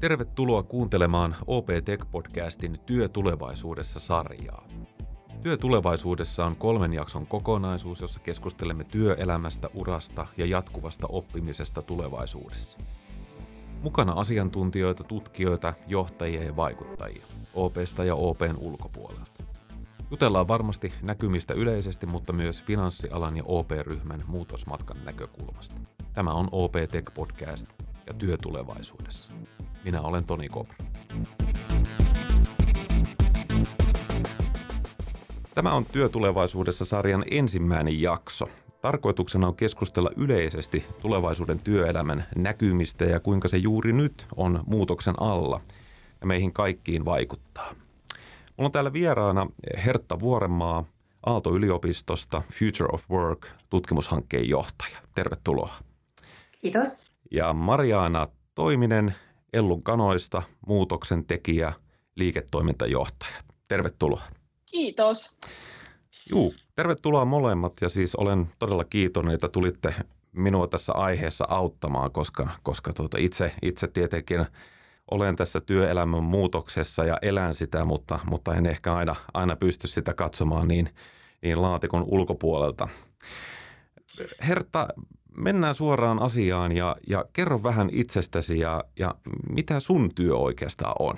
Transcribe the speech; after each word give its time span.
Tervetuloa 0.00 0.62
kuuntelemaan 0.62 1.36
OP 1.46 1.68
Tech-podcastin 1.84 2.78
Työ 2.86 3.08
tulevaisuudessa 3.08 4.00
sarjaa. 4.00 4.66
Työ 5.42 5.56
tulevaisuudessa 5.56 6.46
on 6.46 6.56
kolmen 6.56 6.92
jakson 6.92 7.26
kokonaisuus, 7.26 8.00
jossa 8.00 8.20
keskustelemme 8.20 8.84
työelämästä, 8.84 9.70
urasta 9.74 10.26
ja 10.36 10.46
jatkuvasta 10.46 11.06
oppimisesta 11.10 11.82
tulevaisuudessa. 11.82 12.78
Mukana 13.82 14.12
asiantuntijoita, 14.12 15.04
tutkijoita, 15.04 15.74
johtajia 15.86 16.42
ja 16.42 16.56
vaikuttajia 16.56 17.26
OPsta 17.54 18.04
ja 18.04 18.14
OPn 18.14 18.56
ulkopuolelta. 18.58 19.44
Jutellaan 20.10 20.48
varmasti 20.48 20.92
näkymistä 21.02 21.54
yleisesti, 21.54 22.06
mutta 22.06 22.32
myös 22.32 22.62
finanssialan 22.62 23.36
ja 23.36 23.42
OP-ryhmän 23.46 24.20
muutosmatkan 24.26 24.96
näkökulmasta. 25.04 25.80
Tämä 26.12 26.30
on 26.30 26.48
OP 26.52 26.74
Tech 26.90 27.14
Podcast 27.14 27.66
ja 28.06 28.14
työ 28.14 28.36
tulevaisuudessa. 28.36 29.32
Minä 29.84 30.00
olen 30.00 30.24
Toni 30.24 30.48
Kopra. 30.48 30.76
Tämä 35.54 35.72
on 35.72 35.84
Työtulevaisuudessa 35.84 36.84
sarjan 36.84 37.24
ensimmäinen 37.30 38.00
jakso. 38.00 38.48
Tarkoituksena 38.82 39.46
on 39.46 39.56
keskustella 39.56 40.10
yleisesti 40.16 40.84
tulevaisuuden 41.02 41.60
työelämän 41.60 42.26
näkymistä 42.36 43.04
ja 43.04 43.20
kuinka 43.20 43.48
se 43.48 43.56
juuri 43.56 43.92
nyt 43.92 44.26
on 44.36 44.62
muutoksen 44.66 45.14
alla 45.20 45.60
ja 46.20 46.26
meihin 46.26 46.52
kaikkiin 46.52 47.04
vaikuttaa. 47.04 47.74
Mulla 48.56 48.68
on 48.68 48.72
täällä 48.72 48.92
vieraana 48.92 49.46
Hertta 49.84 50.20
Vuorenmaa 50.20 50.84
Aalto-yliopistosta 51.26 52.42
Future 52.52 52.88
of 52.92 53.10
Work 53.10 53.46
tutkimushankkeen 53.70 54.48
johtaja. 54.48 54.98
Tervetuloa. 55.14 55.74
Kiitos. 56.62 57.09
Ja 57.30 57.52
Mariana 57.52 58.28
Toiminen 58.54 59.14
Ellun 59.52 59.82
kanoista, 59.82 60.42
muutoksen 60.66 61.24
tekijä, 61.24 61.72
liiketoimintajohtaja. 62.16 63.36
Tervetuloa. 63.68 64.22
Kiitos. 64.66 65.38
Juu, 66.30 66.54
tervetuloa 66.76 67.24
molemmat 67.24 67.72
ja 67.80 67.88
siis 67.88 68.14
olen 68.14 68.46
todella 68.58 68.84
kiitollinen, 68.84 69.34
että 69.34 69.48
tulitte 69.48 69.94
minua 70.32 70.66
tässä 70.66 70.92
aiheessa 70.92 71.46
auttamaan, 71.48 72.12
koska, 72.12 72.48
koska 72.62 72.92
tuota 72.92 73.18
itse, 73.18 73.54
itse 73.62 73.88
tietenkin 73.88 74.46
olen 75.10 75.36
tässä 75.36 75.60
työelämän 75.60 76.24
muutoksessa 76.24 77.04
ja 77.04 77.18
elän 77.22 77.54
sitä, 77.54 77.84
mutta, 77.84 78.18
mutta 78.30 78.54
en 78.54 78.66
ehkä 78.66 78.94
aina, 78.94 79.16
aina 79.34 79.56
pysty 79.56 79.86
sitä 79.86 80.14
katsomaan 80.14 80.68
niin, 80.68 80.94
niin 81.42 81.62
laatikon 81.62 82.04
ulkopuolelta. 82.06 82.88
Herta, 84.46 84.88
mennään 85.42 85.74
suoraan 85.74 86.22
asiaan 86.22 86.76
ja, 86.76 86.96
ja 87.06 87.24
kerro 87.32 87.62
vähän 87.62 87.88
itsestäsi 87.92 88.58
ja, 88.58 88.84
ja 88.98 89.14
mitä 89.50 89.80
sun 89.80 90.14
työ 90.14 90.36
oikeastaan 90.36 90.94
on? 90.98 91.16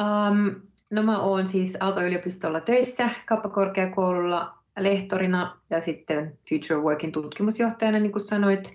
Um, 0.00 0.60
no 0.90 1.02
mä 1.02 1.18
oon 1.18 1.46
siis 1.46 1.76
Aalto-yliopistolla 1.80 2.60
töissä 2.60 3.10
kauppakorkeakoululla 3.26 4.54
lehtorina 4.78 5.60
ja 5.70 5.80
sitten 5.80 6.38
Future 6.48 6.80
Workin 6.80 7.12
tutkimusjohtajana, 7.12 7.98
niin 7.98 8.12
kuin 8.12 8.22
sanoit. 8.22 8.74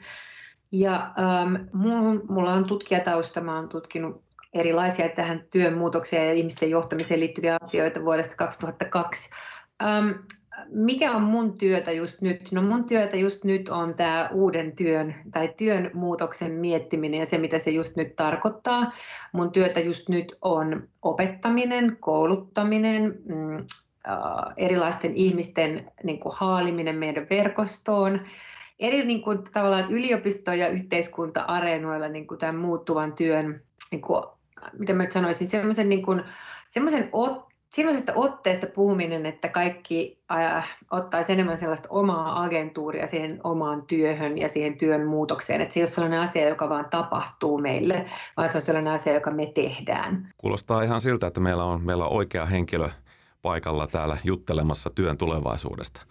Ja 0.71 1.13
um, 1.43 1.59
mulla 2.27 2.53
on 2.53 2.67
tutkijatausta, 2.67 3.41
mä 3.41 3.55
oon 3.55 3.69
tutkinut 3.69 4.21
erilaisia 4.53 5.09
tähän 5.09 5.43
työn 5.51 5.77
muutoksia 5.77 6.25
ja 6.25 6.33
ihmisten 6.33 6.69
johtamiseen 6.69 7.19
liittyviä 7.19 7.57
asioita 7.61 8.05
vuodesta 8.05 8.35
2002. 8.35 9.29
Um, 9.83 10.13
mikä 10.69 11.11
on 11.11 11.21
mun 11.21 11.57
työtä 11.57 11.91
just 11.91 12.21
nyt? 12.21 12.51
No 12.51 12.61
mun 12.61 12.87
työtä 12.87 13.17
just 13.17 13.43
nyt 13.43 13.69
on 13.69 13.93
tämä 13.93 14.29
uuden 14.33 14.75
työn 14.75 15.15
tai 15.31 15.53
työn 15.57 15.91
muutoksen 15.93 16.51
miettiminen 16.51 17.19
ja 17.19 17.25
se, 17.25 17.37
mitä 17.37 17.59
se 17.59 17.71
just 17.71 17.95
nyt 17.95 18.15
tarkoittaa. 18.15 18.91
Mun 19.31 19.51
työtä 19.51 19.79
just 19.79 20.09
nyt 20.09 20.37
on 20.41 20.87
opettaminen, 21.01 21.97
kouluttaminen, 21.99 23.15
mm, 23.25 23.55
äh, 23.57 24.53
erilaisten 24.57 25.13
ihmisten 25.13 25.91
niin 26.03 26.19
kuin, 26.19 26.35
haaliminen 26.35 26.95
meidän 26.95 27.27
verkostoon, 27.29 28.21
eri 28.79 29.05
niin 29.05 29.21
kuin, 29.21 29.39
tavallaan 29.53 29.91
yliopisto- 29.91 30.53
ja 30.53 30.67
yhteiskunta-areenoilla 30.67 32.07
niin 32.07 32.27
kuin, 32.27 32.37
tämän 32.37 32.55
muuttuvan 32.55 33.13
työn, 33.13 33.61
niin 33.91 34.01
kuin, 34.01 34.23
miten 34.79 34.97
mä 34.97 35.07
sanoisin, 35.13 35.47
semmoisen 35.47 35.89
niin 35.89 36.05
kuin, 36.05 36.23
semmoisen 36.69 37.09
ot, 37.13 37.44
sellaisesta 37.75 38.13
otteesta 38.15 38.67
puhuminen, 38.67 39.25
että 39.25 39.47
kaikki 39.47 40.19
äh, 40.31 40.77
ottaisi 40.91 41.31
enemmän 41.31 41.57
sellaista 41.57 41.89
omaa 41.89 42.43
agentuuria 42.43 43.07
siihen 43.07 43.39
omaan 43.43 43.81
työhön 43.81 44.37
ja 44.37 44.49
siihen 44.49 44.77
työn 44.77 45.05
muutokseen. 45.05 45.61
Että 45.61 45.73
se 45.73 45.79
ei 45.79 45.81
ole 45.81 45.89
sellainen 45.89 46.19
asia, 46.19 46.49
joka 46.49 46.69
vaan 46.69 46.89
tapahtuu 46.89 47.57
meille, 47.57 48.05
vaan 48.37 48.49
se 48.49 48.57
on 48.57 48.61
sellainen 48.61 48.93
asia, 48.93 49.13
joka 49.13 49.31
me 49.31 49.45
tehdään. 49.45 50.33
Kuulostaa 50.37 50.83
ihan 50.83 51.01
siltä, 51.01 51.27
että 51.27 51.39
meillä 51.39 51.63
on, 51.63 51.81
meillä 51.81 52.05
on 52.05 52.13
oikea 52.17 52.45
henkilö 52.45 52.89
paikalla 53.41 53.87
täällä 53.87 54.17
juttelemassa 54.23 54.89
työn 54.89 55.17
tulevaisuudesta. 55.17 56.01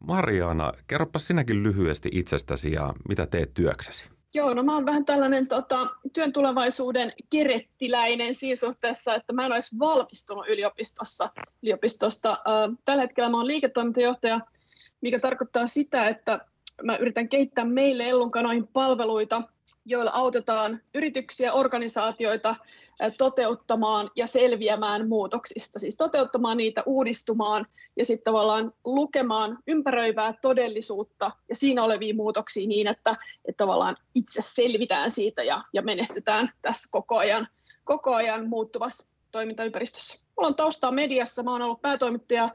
Mariana, 0.00 0.72
kerropa 0.86 1.18
sinäkin 1.18 1.62
lyhyesti 1.62 2.08
itsestäsi 2.12 2.72
ja 2.72 2.94
mitä 3.08 3.26
teet 3.26 3.54
työksesi? 3.54 4.13
Joo, 4.34 4.54
no 4.54 4.62
mä 4.62 4.74
oon 4.74 4.86
vähän 4.86 5.04
tällainen 5.04 5.48
tota, 5.48 5.88
työn 6.12 6.32
tulevaisuuden 6.32 7.12
kerettiläinen 7.30 8.34
siinä 8.34 8.56
suhteessa, 8.56 9.14
että 9.14 9.32
mä 9.32 9.46
en 9.46 9.52
olisi 9.52 9.78
valmistunut 9.78 10.48
yliopistossa, 10.48 11.28
yliopistosta. 11.62 12.38
Tällä 12.84 13.02
hetkellä 13.02 13.30
mä 13.30 13.36
oon 13.36 13.46
liiketoimintajohtaja, 13.46 14.40
mikä 15.00 15.18
tarkoittaa 15.18 15.66
sitä, 15.66 16.08
että 16.08 16.40
mä 16.82 16.96
yritän 16.96 17.28
kehittää 17.28 17.64
meille 17.64 18.08
Ellunkanoihin 18.08 18.66
palveluita, 18.66 19.42
joilla 19.84 20.10
autetaan 20.10 20.80
yrityksiä, 20.94 21.52
organisaatioita 21.52 22.56
toteuttamaan 23.18 24.10
ja 24.16 24.26
selviämään 24.26 25.08
muutoksista, 25.08 25.78
siis 25.78 25.96
toteuttamaan 25.96 26.56
niitä, 26.56 26.82
uudistumaan 26.86 27.66
ja 27.96 28.04
sitten 28.04 28.24
tavallaan 28.24 28.72
lukemaan 28.84 29.58
ympäröivää 29.66 30.34
todellisuutta 30.42 31.30
ja 31.48 31.56
siinä 31.56 31.84
olevia 31.84 32.14
muutoksia 32.14 32.68
niin, 32.68 32.86
että, 32.86 33.16
että 33.44 33.56
tavallaan 33.56 33.96
itse 34.14 34.42
selvitään 34.42 35.10
siitä 35.10 35.42
ja, 35.42 35.62
ja 35.72 35.82
menestytään 35.82 36.52
tässä 36.62 36.88
koko 36.92 37.18
ajan, 37.18 37.48
koko 37.84 38.14
ajan 38.14 38.48
muuttuvassa 38.48 39.14
toimintaympäristössä. 39.30 40.24
Mulla 40.36 40.48
on 40.48 40.54
taustaa 40.54 40.90
mediassa, 40.90 41.42
mä 41.42 41.52
oon 41.52 41.62
ollut 41.62 41.82
päätoimittaja 41.82 42.48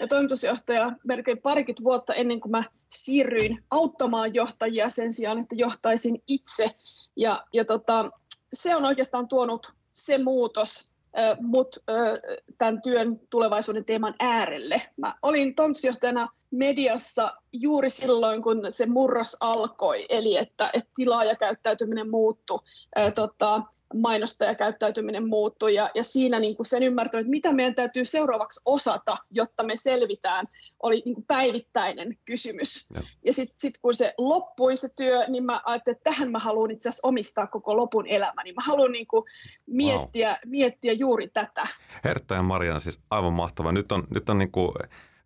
ja 0.00 0.08
toimitusjohtaja 0.08 0.92
melkein 1.04 1.38
parikymmentä 1.38 1.84
vuotta 1.84 2.14
ennen 2.14 2.40
kuin 2.40 2.50
mä 2.50 2.64
siirryin 2.88 3.64
auttamaan 3.70 4.34
johtajia 4.34 4.90
sen 4.90 5.12
sijaan, 5.12 5.38
että 5.38 5.54
johtaisin 5.54 6.22
itse. 6.26 6.70
Ja, 7.16 7.44
ja 7.52 7.64
tota, 7.64 8.10
se 8.52 8.76
on 8.76 8.84
oikeastaan 8.84 9.28
tuonut 9.28 9.72
se 9.92 10.18
muutos 10.18 10.92
äh, 11.18 11.38
mut 11.40 11.76
äh, 11.90 12.40
tämän 12.58 12.82
työn 12.82 13.20
tulevaisuuden 13.30 13.84
teeman 13.84 14.14
äärelle. 14.20 14.82
Mä 14.96 15.14
olin 15.22 15.54
toimitusjohtajana 15.54 16.28
mediassa 16.50 17.32
juuri 17.52 17.90
silloin, 17.90 18.42
kun 18.42 18.66
se 18.68 18.86
murros 18.86 19.36
alkoi, 19.40 20.06
eli 20.08 20.36
että, 20.36 20.70
että 20.72 20.90
tilaajakäyttäytyminen 20.94 22.10
muuttui. 22.10 22.58
Äh, 22.98 23.14
tota, 23.14 23.62
mainostajakäyttäytyminen 23.94 25.28
muuttui 25.28 25.74
ja, 25.74 25.90
ja 25.94 26.04
siinä 26.04 26.40
niin 26.40 26.56
kuin 26.56 26.66
sen 26.66 26.82
ymmärtäminen, 26.82 27.24
että 27.24 27.30
mitä 27.30 27.52
meidän 27.52 27.74
täytyy 27.74 28.04
seuraavaksi 28.04 28.60
osata, 28.64 29.16
jotta 29.30 29.62
me 29.62 29.76
selvitään, 29.76 30.46
oli 30.82 31.02
niin 31.04 31.14
kuin 31.14 31.24
päivittäinen 31.24 32.18
kysymys. 32.24 32.90
Ja, 32.94 33.00
ja 33.24 33.32
sitten 33.32 33.54
sit 33.58 33.78
kun 33.82 33.94
se 33.94 34.14
loppui 34.18 34.76
se 34.76 34.88
työ, 34.96 35.26
niin 35.28 35.44
mä 35.44 35.60
ajattelin, 35.64 35.96
että 35.96 36.10
tähän 36.10 36.30
mä 36.30 36.38
haluan 36.38 36.70
itse 36.70 36.88
asiassa 36.88 37.08
omistaa 37.08 37.46
koko 37.46 37.76
lopun 37.76 38.06
elämäni. 38.06 38.52
Mä 38.52 38.62
haluan 38.66 38.92
niin 38.92 39.06
kuin 39.06 39.24
miettiä, 39.66 40.28
wow. 40.28 40.38
miettiä 40.46 40.92
juuri 40.92 41.28
tätä. 41.28 41.66
Hertta 42.04 42.34
ja 42.34 42.42
Mariana, 42.42 42.78
siis 42.78 43.00
aivan 43.10 43.32
mahtava. 43.32 43.72
Nyt 43.72 43.92
on, 43.92 44.06
nyt 44.10 44.28
on 44.28 44.38
niin 44.38 44.52
kuin 44.52 44.72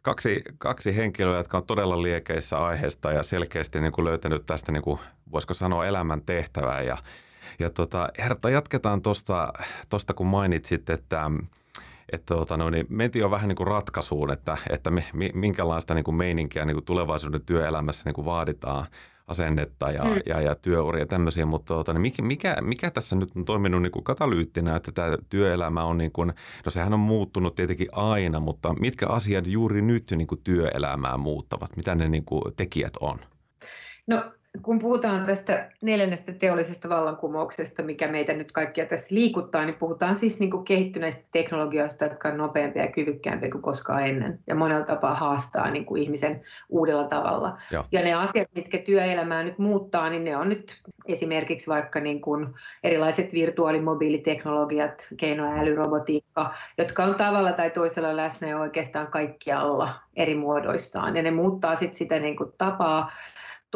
kaksi, 0.03 0.43
kaksi 0.59 0.97
henkilöä, 0.97 1.37
jotka 1.37 1.56
on 1.56 1.66
todella 1.66 2.03
liekeissä 2.03 2.59
aiheesta 2.59 3.12
ja 3.12 3.22
selkeästi 3.22 3.80
niin 3.80 3.92
kuin 3.92 4.04
löytänyt 4.04 4.47
tästä, 4.47 4.72
niin 4.72 4.83
kuin, 4.83 5.01
voisiko 5.33 5.54
sanoa, 5.54 5.86
elämän 5.86 6.22
tehtävää 6.22 6.83
ja 6.83 6.98
ja 7.59 7.71
tota, 7.71 8.09
Herta, 8.19 8.51
jatketaan 8.51 9.03
tuosta, 9.03 9.53
tosta, 9.89 10.15
kun 10.15 10.27
mainitsit, 10.27 10.91
että 10.91 11.31
että 12.13 12.34
tota, 12.34 12.57
no, 12.57 12.71
niin 12.71 12.87
mentiin 12.89 13.21
jo 13.21 13.31
vähän 13.31 13.48
niin 13.48 13.57
kuin 13.57 13.66
ratkaisuun, 13.66 14.33
että, 14.33 14.59
että 14.71 14.91
me, 14.91 15.04
minkälaista 15.34 15.95
niin 15.95 16.04
kuin 16.04 16.15
meininkiä 16.15 16.65
niin 16.65 16.75
kuin 16.77 16.84
tulevaisuuden 16.84 17.45
työelämässä 17.45 18.03
niin 18.04 18.15
kuin 18.15 18.25
vaaditaan 18.25 18.87
asennetta 19.27 19.91
ja, 19.91 20.04
mm. 20.04 20.21
ja, 20.27 20.41
ja 20.41 20.54
työuria 20.54 21.03
ja 21.03 21.07
tämmöisiä, 21.07 21.47
mutta 21.47 21.75
tota, 21.75 21.93
niin 21.93 22.01
mikä, 22.01 22.22
mikä, 22.22 22.57
mikä 22.60 22.91
tässä 22.91 23.16
nyt 23.16 23.37
on 23.37 23.45
toiminut 23.45 23.83
niin 23.83 23.93
kuin 23.93 24.04
katalyyttinä, 24.04 24.77
että 24.77 24.93
tämä 24.93 25.16
työelämä 25.31 25.84
on, 25.84 25.98
niin 25.98 26.13
kuin, 26.13 26.33
no 26.65 26.71
sehän 26.71 26.95
on 26.95 27.01
muuttunut 27.01 27.54
tietenkin 27.54 27.89
aina, 27.93 28.41
mutta 28.41 28.75
mitkä 28.81 29.07
asiat 29.07 29.47
juuri 29.47 29.83
nyt 29.83 30.04
niin 30.16 30.27
kuin 30.27 30.41
työelämää 30.45 31.16
muuttavat, 31.16 31.77
mitä 31.77 31.95
ne 31.95 32.09
niin 32.09 32.25
kuin 32.25 32.43
tekijät 32.57 32.93
on? 33.01 33.19
No 34.07 34.33
kun 34.62 34.78
puhutaan 34.78 35.26
tästä 35.26 35.70
neljännestä 35.80 36.32
teollisesta 36.32 36.88
vallankumouksesta, 36.88 37.82
mikä 37.82 38.08
meitä 38.08 38.32
nyt 38.32 38.53
kaikkia 38.53 38.86
tässä 38.86 39.14
liikuttaa, 39.14 39.64
niin 39.64 39.74
puhutaan 39.74 40.16
siis 40.16 40.41
niin 40.41 40.50
kuin 40.50 40.64
kehittyneistä 40.64 41.24
teknologioista, 41.32 42.04
jotka 42.04 42.28
on 42.28 42.36
nopeampia 42.36 42.82
ja 42.82 42.92
kyvykkäämpiä 42.92 43.50
kuin 43.50 43.62
koskaan 43.62 44.06
ennen. 44.06 44.38
Ja 44.47 44.54
monella 44.54 44.84
tapaa 44.84 45.14
haastaa 45.14 45.70
niin 45.70 45.84
kuin 45.84 46.03
ihmisen 46.03 46.41
uudella 46.68 47.04
tavalla. 47.04 47.58
Joo. 47.70 47.84
Ja 47.92 48.03
ne 48.03 48.14
asiat, 48.14 48.48
mitkä 48.54 48.78
työelämää 48.78 49.42
nyt 49.42 49.58
muuttaa, 49.58 50.10
niin 50.10 50.24
ne 50.24 50.36
on 50.36 50.48
nyt 50.48 50.82
esimerkiksi 51.09 51.70
vaikka 51.70 52.00
niin 52.00 52.20
kuin 52.20 52.47
erilaiset 52.82 53.32
virtuaalimobiiliteknologiat, 53.32 55.09
keinoäly, 55.16 55.74
robotiikka, 55.74 56.54
jotka 56.78 57.04
on 57.04 57.14
tavalla 57.14 57.52
tai 57.52 57.70
toisella 57.70 58.16
läsnä 58.16 58.48
ja 58.48 58.59
oikeastaan 58.59 59.06
kaikkialla 59.06 59.94
eri 60.16 60.34
muodoissaan. 60.34 61.16
Ja 61.16 61.22
ne 61.22 61.30
muuttaa 61.30 61.76
sit 61.76 61.94
sitä 61.94 62.18
niin 62.18 62.36
kuin 62.36 62.52
tapaa, 62.59 63.10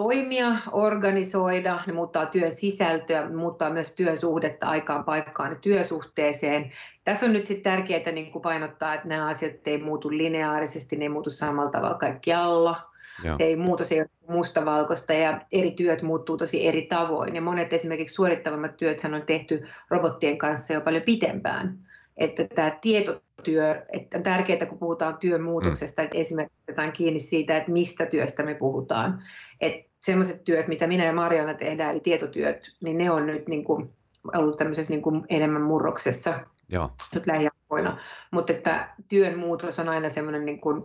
toimia, 0.02 0.56
organisoida, 0.72 1.80
ne 1.86 1.92
muuttaa 1.92 2.26
työn 2.26 2.52
sisältöä, 2.52 3.28
ne 3.28 3.36
muuttaa 3.36 3.70
myös 3.70 3.92
työsuhdetta 3.92 4.66
aikaan 4.66 5.04
paikkaan 5.04 5.50
ja 5.50 5.56
työsuhteeseen. 5.56 6.72
Tässä 7.04 7.26
on 7.26 7.32
nyt 7.32 7.46
sitten 7.46 7.72
tärkeää 7.72 8.12
niin 8.12 8.32
kuin 8.32 8.42
painottaa, 8.42 8.94
että 8.94 9.08
nämä 9.08 9.28
asiat 9.28 9.52
ei 9.66 9.78
muutu 9.78 10.10
lineaarisesti, 10.10 10.96
ne 10.96 11.04
ei 11.04 11.08
muutu 11.08 11.30
samalla 11.30 11.70
tavalla 11.70 11.98
kaikkialla. 11.98 12.76
Joo. 13.24 13.36
Se 13.38 13.44
ei 13.44 13.56
muutos 13.56 13.92
ei 13.92 14.00
ole 14.00 14.08
mustavalkoista 14.28 15.12
ja 15.12 15.40
eri 15.52 15.70
työt 15.70 16.02
muuttuu 16.02 16.36
tosi 16.36 16.66
eri 16.66 16.82
tavoin. 16.82 17.34
Ja 17.34 17.42
monet 17.42 17.72
esimerkiksi 17.72 18.14
suorittavammat 18.14 18.76
työthän 18.76 19.14
on 19.14 19.22
tehty 19.22 19.66
robottien 19.90 20.38
kanssa 20.38 20.72
jo 20.72 20.80
paljon 20.80 21.02
pitempään. 21.02 21.78
Että 22.16 22.46
tämä 22.54 22.78
tietotyö, 22.80 23.82
että 23.92 24.18
on 24.18 24.22
tärkeää 24.22 24.66
kun 24.66 24.78
puhutaan 24.78 25.16
työn 25.16 25.42
muutoksesta, 25.42 26.02
mm. 26.02 26.04
että 26.04 26.18
esimerkiksi 26.18 26.58
otetaan 26.68 26.92
kiinni 26.92 27.20
siitä, 27.20 27.56
että 27.56 27.72
mistä 27.72 28.06
työstä 28.06 28.42
me 28.42 28.54
puhutaan. 28.54 29.22
Että 29.60 29.89
sellaiset 30.00 30.44
työt, 30.44 30.68
mitä 30.68 30.86
minä 30.86 31.04
ja 31.04 31.12
Mariana 31.12 31.54
tehdään, 31.54 31.90
eli 31.90 32.00
tietotyöt, 32.00 32.72
niin 32.80 32.98
ne 32.98 33.10
on 33.10 33.26
nyt 33.26 33.48
niin 33.48 33.64
kuin 33.64 33.90
ollut 34.36 34.56
tämmöisessä 34.56 34.92
niin 34.92 35.02
kuin 35.02 35.24
enemmän 35.28 35.62
murroksessa 35.62 36.40
Joo. 36.68 36.90
nyt 37.14 37.26
lähiaikoina. 37.26 38.00
Mutta 38.30 38.52
että 38.52 38.88
työn 39.08 39.38
muutos 39.38 39.78
on 39.78 39.88
aina 39.88 40.08
semmoinen 40.08 40.44
niin 40.44 40.60
kuin 40.60 40.82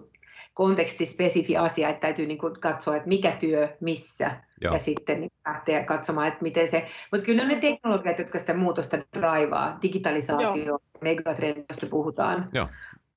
kontekstispesifi 0.53 1.57
asia, 1.57 1.89
että 1.89 2.01
täytyy 2.01 2.25
niin 2.25 2.38
kuin 2.38 2.53
katsoa, 2.59 2.95
että 2.95 3.07
mikä 3.07 3.31
työ 3.31 3.77
missä 3.79 4.31
Joo. 4.62 4.73
ja 4.73 4.79
sitten 4.79 5.19
niin 5.21 5.31
lähteä 5.47 5.83
katsomaan, 5.83 6.27
että 6.27 6.41
miten 6.41 6.67
se, 6.67 6.85
mutta 7.12 7.25
kyllä 7.25 7.45
ne 7.45 7.56
teknologiat, 7.56 8.19
jotka 8.19 8.39
sitä 8.39 8.53
muutosta 8.53 8.97
draivaa, 9.17 9.77
digitalisaatio, 9.81 10.65
Joo. 10.65 10.79
megatrend, 11.01 11.65
josta 11.69 11.85
puhutaan. 11.85 12.50
Joo. 12.53 12.67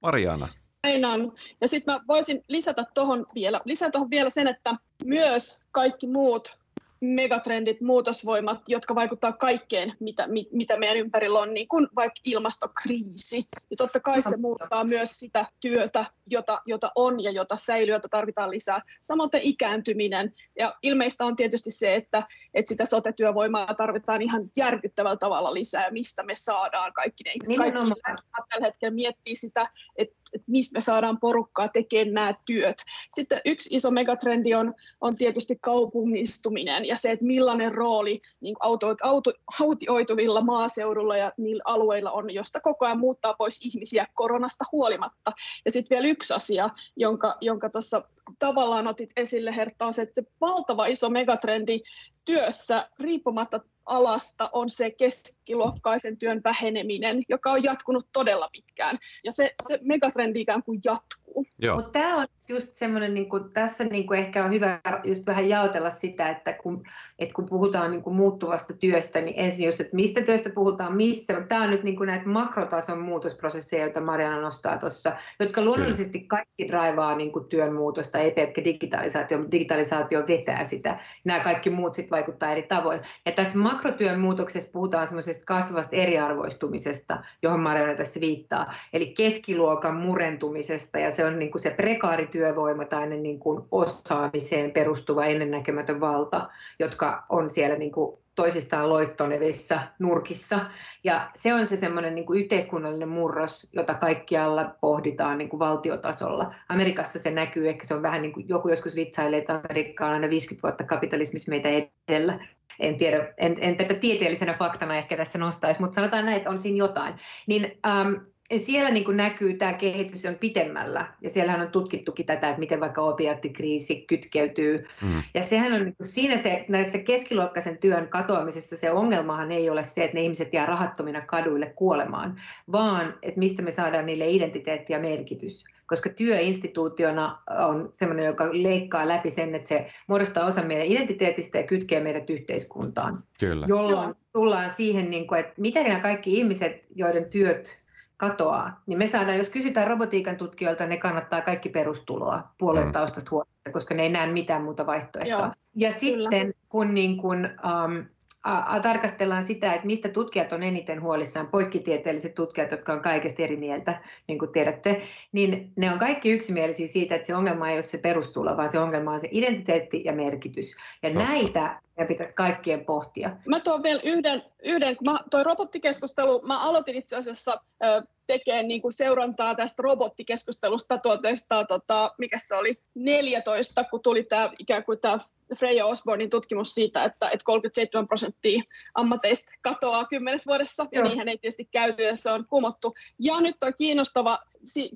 Mariana. 0.03 0.49
Näin 0.83 1.05
on. 1.05 1.33
Ja 1.61 1.69
sitten 1.69 1.95
mä 1.95 2.01
voisin 2.09 2.45
lisätä 2.49 2.85
tuohon 2.95 3.27
vielä, 3.35 3.61
lisätä 3.65 3.91
tuohon 3.91 4.11
vielä 4.11 4.31
sen, 4.31 4.49
että 4.49 4.75
myös 5.05 5.67
kaikki 5.73 6.07
muut 6.07 6.59
megatrendit, 7.01 7.81
muutosvoimat, 7.81 8.59
jotka 8.69 8.95
vaikuttaa 8.95 9.33
kaikkeen, 9.33 9.93
mitä, 10.01 10.29
mitä 10.53 10.77
meidän 10.77 10.97
ympärillä 10.97 11.39
on, 11.39 11.55
niin 11.55 11.69
kuin 11.69 11.89
vaikka 11.97 12.21
ilmastokriisi. 12.25 13.45
Ja 13.71 13.77
totta 13.77 14.01
kai 14.01 14.23
se 14.23 14.37
muuttaa 14.37 14.85
myös 14.85 15.19
sitä 15.19 15.47
työtä, 15.61 16.05
jota, 16.27 16.63
jota 16.67 16.93
on 16.95 17.23
ja 17.23 17.31
jota 17.31 17.57
säilyy, 17.57 17.95
jota 17.95 18.09
tarvitaan 18.09 18.51
lisää. 18.51 18.83
Samoin 19.01 19.31
ikääntyminen. 19.41 20.33
Ja 20.59 20.75
ilmeistä 20.83 21.25
on 21.25 21.37
tietysti 21.37 21.71
se, 21.71 21.95
että, 21.95 22.23
että 22.55 22.69
sitä 22.69 22.87
sote-työvoimaa 22.87 23.75
tarvitaan 23.75 24.23
ihan 24.23 24.51
järkyttävällä 24.57 25.17
tavalla 25.17 25.55
lisää, 25.55 25.91
mistä 25.91 26.23
me 26.23 26.35
saadaan 26.35 26.93
kaikki 26.93 27.25
ne 27.25 27.33
ihmiset. 27.33 27.57
Kaikki 27.57 28.01
tällä 28.49 28.67
hetkellä 28.67 28.95
miettii 28.95 29.37
sitä, 29.37 29.67
että 29.97 30.17
että 30.35 30.51
mistä 30.51 30.79
me 30.79 30.81
saadaan 30.81 31.19
porukkaa 31.21 31.69
tekemään 31.69 32.15
nämä 32.15 32.35
työt. 32.47 32.77
Sitten 33.11 33.41
yksi 33.45 33.75
iso 33.75 33.91
megatrendi 33.91 34.55
on, 34.55 34.75
on 35.01 35.17
tietysti 35.17 35.59
kaupungistuminen 35.61 36.85
ja 36.85 36.97
se, 36.97 37.11
että 37.11 37.25
millainen 37.25 37.75
rooli 37.75 38.21
niin 38.41 38.57
auto, 38.61 38.97
auto, 39.03 39.33
autioituvilla 39.61 40.41
maaseudulla 40.41 41.17
ja 41.17 41.33
niillä 41.37 41.63
alueilla 41.67 42.11
on, 42.11 42.35
josta 42.35 42.61
koko 42.61 42.87
ajan 42.87 42.99
muuttaa 42.99 43.35
pois 43.35 43.61
ihmisiä 43.65 44.07
koronasta 44.15 44.65
huolimatta. 44.73 45.33
Ja 45.65 45.71
sitten 45.71 45.97
vielä 45.97 46.09
yksi 46.09 46.35
asia, 46.35 46.71
jonka, 46.97 47.37
jonka 47.41 47.71
tuossa 47.71 48.03
tavallaan 48.39 48.87
otit 48.87 49.11
esille, 49.17 49.57
Hertta, 49.57 49.87
on 49.87 49.93
se, 49.93 50.03
että 50.03 50.23
se 50.23 50.31
valtava 50.41 50.87
iso 50.87 51.11
megatrendi 51.11 51.81
työssä, 52.25 52.89
riippumatta 53.01 53.61
alasta 53.89 54.51
on 54.53 54.71
se 54.71 54.91
keskiluokkaisen 54.91 56.17
työn 56.17 56.41
väheneminen, 56.45 57.23
joka 57.29 57.51
on 57.51 57.63
jatkunut 57.63 58.07
todella 58.13 58.49
pitkään. 58.53 58.99
Ja 59.25 59.33
se, 59.33 59.55
se 59.69 59.79
megatrendi 59.83 60.41
ikään 60.41 60.63
kuin 60.63 60.81
jatkuu. 60.85 61.47
Mutta 61.75 61.91
tämä 61.91 62.17
on 62.17 62.27
just 62.49 62.75
semmoinen, 62.75 63.15
niin 63.15 63.29
kuin, 63.29 63.53
tässä 63.53 63.85
niin 63.85 64.07
kuin 64.07 64.19
ehkä 64.19 64.45
on 64.45 64.51
hyvä 64.51 64.81
just 65.05 65.27
vähän 65.27 65.49
jaotella 65.49 65.91
sitä, 65.91 66.29
että 66.29 66.53
kun, 66.53 66.85
että 67.19 67.35
kun 67.35 67.47
puhutaan 67.47 67.91
niin 67.91 68.03
kuin 68.03 68.17
muuttuvasta 68.17 68.75
työstä, 68.75 69.21
niin 69.21 69.35
ensin 69.39 69.65
just, 69.65 69.81
että 69.81 69.97
mistä 69.97 70.23
työstä 70.23 70.51
puhutaan, 70.51 70.97
missä. 70.97 71.41
Tämä 71.49 71.63
on 71.63 71.71
nyt 71.71 71.83
niin 71.83 71.97
kuin 71.97 72.07
näitä 72.07 72.29
makrotason 72.29 72.99
muutosprosesseja, 72.99 73.83
joita 73.83 74.01
Mariana 74.01 74.41
nostaa 74.41 74.79
tuossa, 74.79 75.17
jotka 75.41 75.65
luonnollisesti 75.65 76.21
kaikki 76.21 76.69
draivaa 76.69 77.15
niin 77.15 77.33
kuin 77.33 77.49
työn 77.49 77.75
muutosta, 77.75 78.18
ei 78.21 78.31
pelkkä 78.31 78.65
digitalisaatio, 78.65 79.39
mutta 79.39 79.53
digitalisaatio 79.53 80.23
vetää 80.29 80.65
sitä. 80.65 80.99
Nämä 81.25 81.41
kaikki 81.41 81.71
muut 81.71 81.95
sitten 81.95 82.17
vaikuttaa 82.17 82.53
eri 82.53 82.63
tavoin. 82.63 83.01
Ja 83.27 83.33
tässä 83.33 83.59
makrotyön 83.59 84.21
muutoksessa 84.21 84.71
puhutaan 84.73 85.09
semmoisesta 85.09 85.47
kasvavasta 85.47 85.97
eriarvoistumisesta, 85.97 87.23
johon 87.43 87.61
Mariana 87.61 87.95
tässä 87.95 88.21
viittaa, 88.21 88.75
eli 88.93 89.07
keskiluokan 89.07 89.97
murentumisesta, 89.97 90.99
ja 90.99 91.11
se 91.11 91.25
on 91.25 91.39
niin 91.39 91.51
kuin 91.51 91.63
se 91.63 91.71
prekaarityö, 91.71 92.49
työvoima 92.49 92.85
tai 92.85 93.09
niin 93.09 93.39
kuin 93.39 93.63
osaamiseen 93.71 94.71
perustuva 94.71 95.25
ennennäkemätön 95.25 96.01
valta, 96.01 96.49
jotka 96.79 97.25
on 97.29 97.51
siellä 97.51 97.77
niin 97.77 97.93
kuin 97.93 98.19
toisistaan 98.39 98.89
loittonevissa 98.89 99.81
nurkissa. 99.99 100.61
Ja 101.05 101.31
se 101.35 101.55
on 101.55 101.67
se 101.67 101.77
semmoinen 101.77 102.15
niin 102.15 102.27
kuin 102.27 102.41
yhteiskunnallinen 102.41 103.09
murros, 103.09 103.69
jota 103.73 103.95
kaikkialla 103.95 104.75
pohditaan 104.81 105.39
niin 105.39 105.49
kuin 105.49 105.61
valtiotasolla. 105.61 106.55
Amerikassa 106.69 107.19
se 107.19 107.31
näkyy, 107.31 107.69
ehkä 107.69 107.87
se 107.87 107.95
on 107.95 108.03
vähän 108.03 108.23
niin 108.23 108.33
kuin 108.33 108.49
joku 108.49 108.69
joskus 108.69 108.97
vitsailee, 108.97 109.39
että 109.39 109.55
Amerikka 109.55 110.07
on 110.07 110.13
aina 110.13 110.31
50 110.31 110.69
vuotta 110.69 110.85
kapitalismissa 110.85 111.51
meitä 111.51 111.69
edellä. 112.09 112.39
En 112.81 112.97
tiedä, 112.97 113.35
en, 113.39 113.57
en 113.61 113.77
tätä 113.77 113.95
tieteellisenä 113.95 114.55
faktana 114.55 114.97
ehkä 114.97 115.17
tässä 115.17 115.39
nostaisi, 115.39 115.81
mutta 115.81 115.95
sanotaan 115.95 116.25
näin, 116.25 116.37
että 116.37 116.51
on 116.51 116.59
siinä 116.59 116.77
jotain. 116.77 117.15
Niin 117.47 117.79
ähm, 117.87 118.15
siellä 118.57 118.91
niin 118.91 119.17
näkyy 119.17 119.55
tämä 119.55 119.73
kehitys 119.73 120.25
on 120.25 120.35
pitemmällä 120.35 121.07
ja 121.21 121.31
siellähän 121.31 121.61
on 121.61 121.69
tutkittukin 121.69 122.27
tätä, 122.27 122.49
että 122.49 122.61
miten 122.61 122.81
vaikka 122.81 123.03
opiattikriisi 123.03 124.05
kytkeytyy. 124.07 124.87
Mm. 125.03 125.23
Ja 125.35 125.43
sehän 125.43 125.73
on 125.73 125.85
niin 125.85 125.95
siinä 126.03 126.37
se, 126.37 126.65
näissä 126.69 126.99
keskiluokkaisen 126.99 127.79
työn 127.79 128.09
katoamisessa 128.09 128.77
se 128.77 128.91
ongelmahan 128.91 129.53
ei 129.53 129.71
ole 129.71 129.85
se, 129.85 130.05
että 130.05 130.17
ne 130.17 130.23
ihmiset 130.23 130.53
jää 130.53 130.67
rahattomina 130.67 131.21
kaduille 131.21 131.67
kuolemaan, 131.67 132.41
vaan 132.73 133.15
että 133.23 133.39
mistä 133.39 133.63
me 133.63 133.71
saadaan 133.71 134.07
niille 134.07 134.31
identiteetti 134.31 134.93
ja 134.93 134.99
merkitys. 134.99 135.65
Koska 135.87 136.11
työ 136.11 136.41
instituutiona 136.41 137.39
on 137.69 137.89
sellainen, 137.93 138.27
joka 138.27 138.49
leikkaa 138.53 139.09
läpi 139.09 139.31
sen, 139.31 139.55
että 139.55 139.69
se 139.69 139.87
muodostaa 140.07 140.47
osa 140.47 140.63
meidän 140.63 140.87
identiteetistä 140.87 141.59
ja 141.59 141.65
kytkee 141.65 142.01
meidät 142.01 142.31
yhteiskuntaan. 142.31 143.19
Kyllä. 143.41 143.67
Jolloin 143.69 144.15
tullaan 144.33 144.71
siihen, 144.71 145.11
niin 145.11 145.27
kuin, 145.27 145.41
että 145.41 145.53
miten 145.57 145.87
nämä 145.87 146.01
kaikki 146.01 146.35
ihmiset, 146.35 146.85
joiden 146.95 147.25
työt 147.25 147.79
katoaa, 148.19 148.81
niin 148.87 148.99
me 148.99 149.07
saadaan, 149.07 149.39
jos 149.39 149.51
kysytään 149.51 149.87
robotiikan 149.87 150.37
tutkijoilta, 150.37 150.87
ne 150.87 150.97
kannattaa 150.97 151.43
kaikki 151.43 151.69
perustuloa 151.69 152.49
puolueen 152.59 152.93
taustasta 152.93 153.31
huolimatta, 153.31 153.73
koska 153.73 153.95
ne 153.95 154.03
ei 154.03 154.09
näe 154.09 154.27
mitään 154.27 154.63
muuta 154.63 154.87
vaihtoehtoa. 154.87 155.39
Joo, 155.39 155.51
ja 155.75 155.89
kyllä. 155.89 155.99
sitten 156.01 156.55
kun 156.69 156.95
niin 156.95 157.17
kun, 157.17 157.37
um, 157.47 158.05
a, 158.43 158.77
a, 158.77 158.81
tarkastellaan 158.81 159.43
sitä, 159.43 159.75
että 159.75 159.87
mistä 159.87 160.09
tutkijat 160.09 160.53
on 160.53 160.63
eniten 160.63 161.03
huolissaan, 161.03 161.47
poikkitieteelliset 161.47 162.35
tutkijat, 162.35 162.71
jotka 162.71 162.93
on 162.93 163.01
kaikesta 163.01 163.43
eri 163.43 163.57
mieltä, 163.57 164.01
niin 164.27 164.39
kuin 164.39 164.53
tiedätte, 164.53 165.03
niin 165.33 165.73
ne 165.77 165.93
on 165.93 165.99
kaikki 165.99 166.31
yksimielisiä 166.31 166.87
siitä, 166.87 167.15
että 167.15 167.27
se 167.27 167.35
ongelma 167.35 167.69
ei 167.69 167.77
ole 167.77 167.83
se 167.83 167.99
perustulo, 167.99 168.57
vaan 168.57 168.71
se 168.71 168.79
ongelma 168.79 169.13
on 169.13 169.21
se 169.21 169.29
identiteetti 169.31 170.03
ja 170.05 170.13
merkitys. 170.13 170.75
Ja 171.03 171.11
Totta. 171.11 171.29
näitä 171.29 171.81
ja 171.99 172.07
pitäisi 172.07 172.35
kaikkien 172.35 172.85
pohtia. 172.85 173.31
Mä 173.47 173.61
tuon 173.61 173.83
vielä 173.83 174.01
yhden, 174.05 174.43
yhden 174.63 174.97
kun 174.97 175.13
mä, 175.13 175.21
toi 175.31 175.45
robottikeskustelu, 175.45 176.41
mä 176.43 176.61
aloitin 176.61 176.95
itse 176.95 177.17
asiassa 177.17 177.61
ö, 177.85 178.03
tekemään 178.27 178.69
niin 178.69 178.83
kuin 178.83 178.93
seurantaa 178.93 179.55
tästä 179.55 179.83
robottikeskustelusta 179.83 180.99
1900, 180.99 181.65
tota, 181.65 182.15
mikä 182.19 182.39
se 182.39 182.55
oli, 182.55 182.79
14, 182.95 183.85
kun 183.85 184.03
tuli 184.03 184.23
tämä 184.23 184.51
ikään 184.59 184.85
kuin 184.85 185.01
tämä 185.01 185.19
Freja 185.59 185.87
Osbornin 185.87 186.31
tutkimus 186.31 186.75
siitä, 186.75 187.05
että, 187.05 187.27
että 187.31 187.45
37 187.45 188.09
prosenttia 188.09 188.63
ammateista 188.95 189.51
katoaa 189.61 190.05
kymmenes 190.05 190.47
vuodessa, 190.47 190.87
Joo. 190.93 191.03
ja 191.03 191.09
niinhän 191.09 191.29
ei 191.29 191.39
tietysti 191.39 191.65
käyty, 191.65 192.03
ja 192.03 192.17
se 192.17 192.31
on 192.31 192.47
kumottu. 192.47 192.95
Ja 193.19 193.41
nyt 193.41 193.63
on 193.63 193.73
kiinnostava 193.79 194.39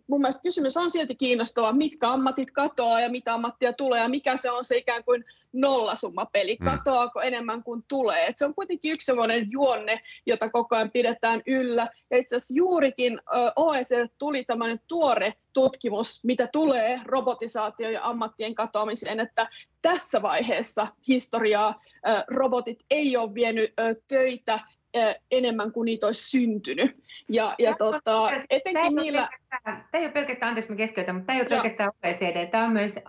mun 0.06 0.20
mielestä 0.20 0.42
kysymys 0.42 0.76
on 0.76 0.90
silti 0.90 1.14
kiinnostava, 1.14 1.72
mitkä 1.72 2.10
ammatit 2.10 2.50
katoaa 2.50 3.00
ja 3.00 3.08
mitä 3.08 3.34
ammattia 3.34 3.72
tulee 3.72 4.00
ja 4.00 4.08
mikä 4.08 4.36
se 4.36 4.50
on 4.50 4.64
se 4.64 4.76
ikään 4.76 5.04
kuin 5.04 5.24
nollasummapeli, 5.52 6.56
mm. 6.60 6.64
katoaako 6.64 7.20
enemmän 7.20 7.62
kuin 7.62 7.84
tulee. 7.88 8.26
Et 8.26 8.38
se 8.38 8.44
on 8.44 8.54
kuitenkin 8.54 8.92
yksi 8.92 9.04
sellainen 9.04 9.46
juonne, 9.50 10.00
jota 10.26 10.50
koko 10.50 10.76
ajan 10.76 10.90
pidetään 10.90 11.42
yllä. 11.46 11.88
Ja 12.10 12.18
itse 12.18 12.36
asiassa 12.36 12.54
juurikin 12.54 13.20
OECD 13.56 14.06
tuli 14.18 14.44
tämmöinen 14.44 14.80
tuore 14.88 15.34
tutkimus, 15.52 16.24
mitä 16.24 16.48
tulee 16.52 17.00
robotisaatio 17.04 17.90
ja 17.90 18.08
ammattien 18.08 18.54
katoamiseen, 18.54 19.20
että 19.20 19.48
tässä 19.82 20.22
vaiheessa 20.22 20.86
historiaa 21.08 21.80
robotit 22.28 22.84
ei 22.90 23.16
ole 23.16 23.34
vienyt 23.34 23.72
töitä 24.08 24.60
enemmän 25.30 25.72
kuin 25.72 25.84
niitä 25.84 26.06
olisi 26.06 26.30
syntynyt. 26.30 26.96
Ja, 27.28 27.54
ja 27.58 27.74
tota, 27.78 28.30
etenkin 28.50 28.96
niillä... 28.96 29.28
Tämä 29.64 29.84
ei 29.94 30.04
ole 30.04 30.12
pelkästään, 30.12 30.48
anteeksi 30.48 30.70
mä 30.70 30.76
keskeytän, 30.76 31.14
mutta 31.14 31.26
tämä 31.26 31.36
ei 31.36 31.42
ole 31.42 31.48
pelkästään 31.48 31.90
OECD, 32.04 32.46
tämä 32.46 32.64
on 32.64 32.72
myös 32.72 32.96
uh, 32.96 33.02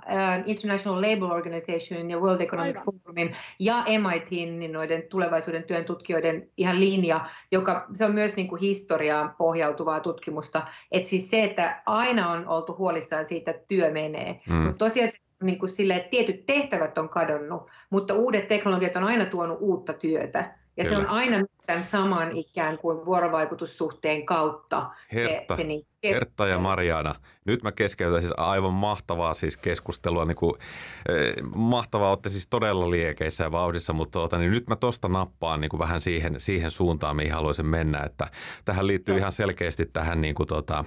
International 0.45 1.01
Labour 1.01 1.33
Organization 1.33 2.09
ja 2.09 2.19
World 2.19 2.41
Economic 2.41 2.77
Aivan. 2.77 2.93
Forumin 3.03 3.35
ja 3.59 3.85
MITin 3.87 4.59
niin 4.59 4.71
noiden 4.71 5.03
tulevaisuuden 5.09 5.63
työn 5.63 5.85
tutkijoiden 5.85 6.49
ihan 6.57 6.79
linja, 6.79 7.25
joka 7.51 7.87
se 7.93 8.05
on 8.05 8.13
myös 8.13 8.35
niin 8.35 8.47
kuin 8.47 8.61
historiaan 8.61 9.35
pohjautuvaa 9.37 9.99
tutkimusta. 9.99 10.67
Että 10.91 11.09
siis 11.09 11.29
se, 11.29 11.43
että 11.43 11.81
aina 11.85 12.29
on 12.29 12.47
oltu 12.47 12.75
huolissaan 12.77 13.25
siitä, 13.25 13.51
että 13.51 13.67
työ 13.67 13.91
menee, 13.91 14.41
mm. 14.49 14.55
mutta 14.55 14.85
tosiaan 14.85 15.09
niin 15.43 15.59
kuin 15.59 15.69
sille, 15.69 15.95
että 15.95 16.09
tietyt 16.09 16.45
tehtävät 16.45 16.97
on 16.97 17.09
kadonnut, 17.09 17.69
mutta 17.89 18.13
uudet 18.13 18.47
teknologiat 18.47 18.95
on 18.95 19.03
aina 19.03 19.25
tuonut 19.25 19.57
uutta 19.61 19.93
työtä. 19.93 20.62
Ja 20.77 20.83
Kyllä. 20.83 20.97
se 20.97 21.03
on 21.03 21.09
aina 21.09 21.45
tämän 21.65 21.83
saman 21.83 22.31
ikään 22.31 22.77
kuin 22.77 23.05
vuorovaikutussuhteen 23.05 24.25
kautta. 24.25 24.89
Hertta, 25.13 25.55
se, 25.55 25.61
se 25.61 25.67
niin 25.67 25.85
Hertta 26.03 26.47
ja 26.47 26.59
Mariana. 26.59 27.15
Nyt 27.45 27.63
mä 27.63 27.71
keskeytän 27.71 28.21
siis 28.21 28.33
aivan 28.37 28.73
mahtavaa 28.73 29.33
siis 29.33 29.57
keskustelua. 29.57 30.25
Niin 30.25 30.35
kuin, 30.35 30.53
eh, 31.09 31.33
mahtavaa, 31.55 32.09
olette 32.09 32.29
siis 32.29 32.47
todella 32.47 32.89
liekeissä 32.89 33.43
ja 33.43 33.51
vauhdissa, 33.51 33.93
mutta 33.93 34.19
tuota, 34.19 34.37
niin 34.37 34.51
nyt 34.51 34.67
mä 34.67 34.75
tosta 34.75 35.07
nappaan 35.07 35.61
niin 35.61 35.69
kuin 35.69 35.79
vähän 35.79 36.01
siihen, 36.01 36.35
siihen 36.37 36.71
suuntaan, 36.71 37.15
mihin 37.15 37.33
haluaisin 37.33 37.65
mennä. 37.65 38.03
Että 38.03 38.27
tähän 38.65 38.87
liittyy 38.87 39.17
ihan 39.17 39.31
selkeästi 39.31 39.85
tähän 39.85 40.21
niin 40.21 40.35
kuin, 40.35 40.47
tota, 40.47 40.85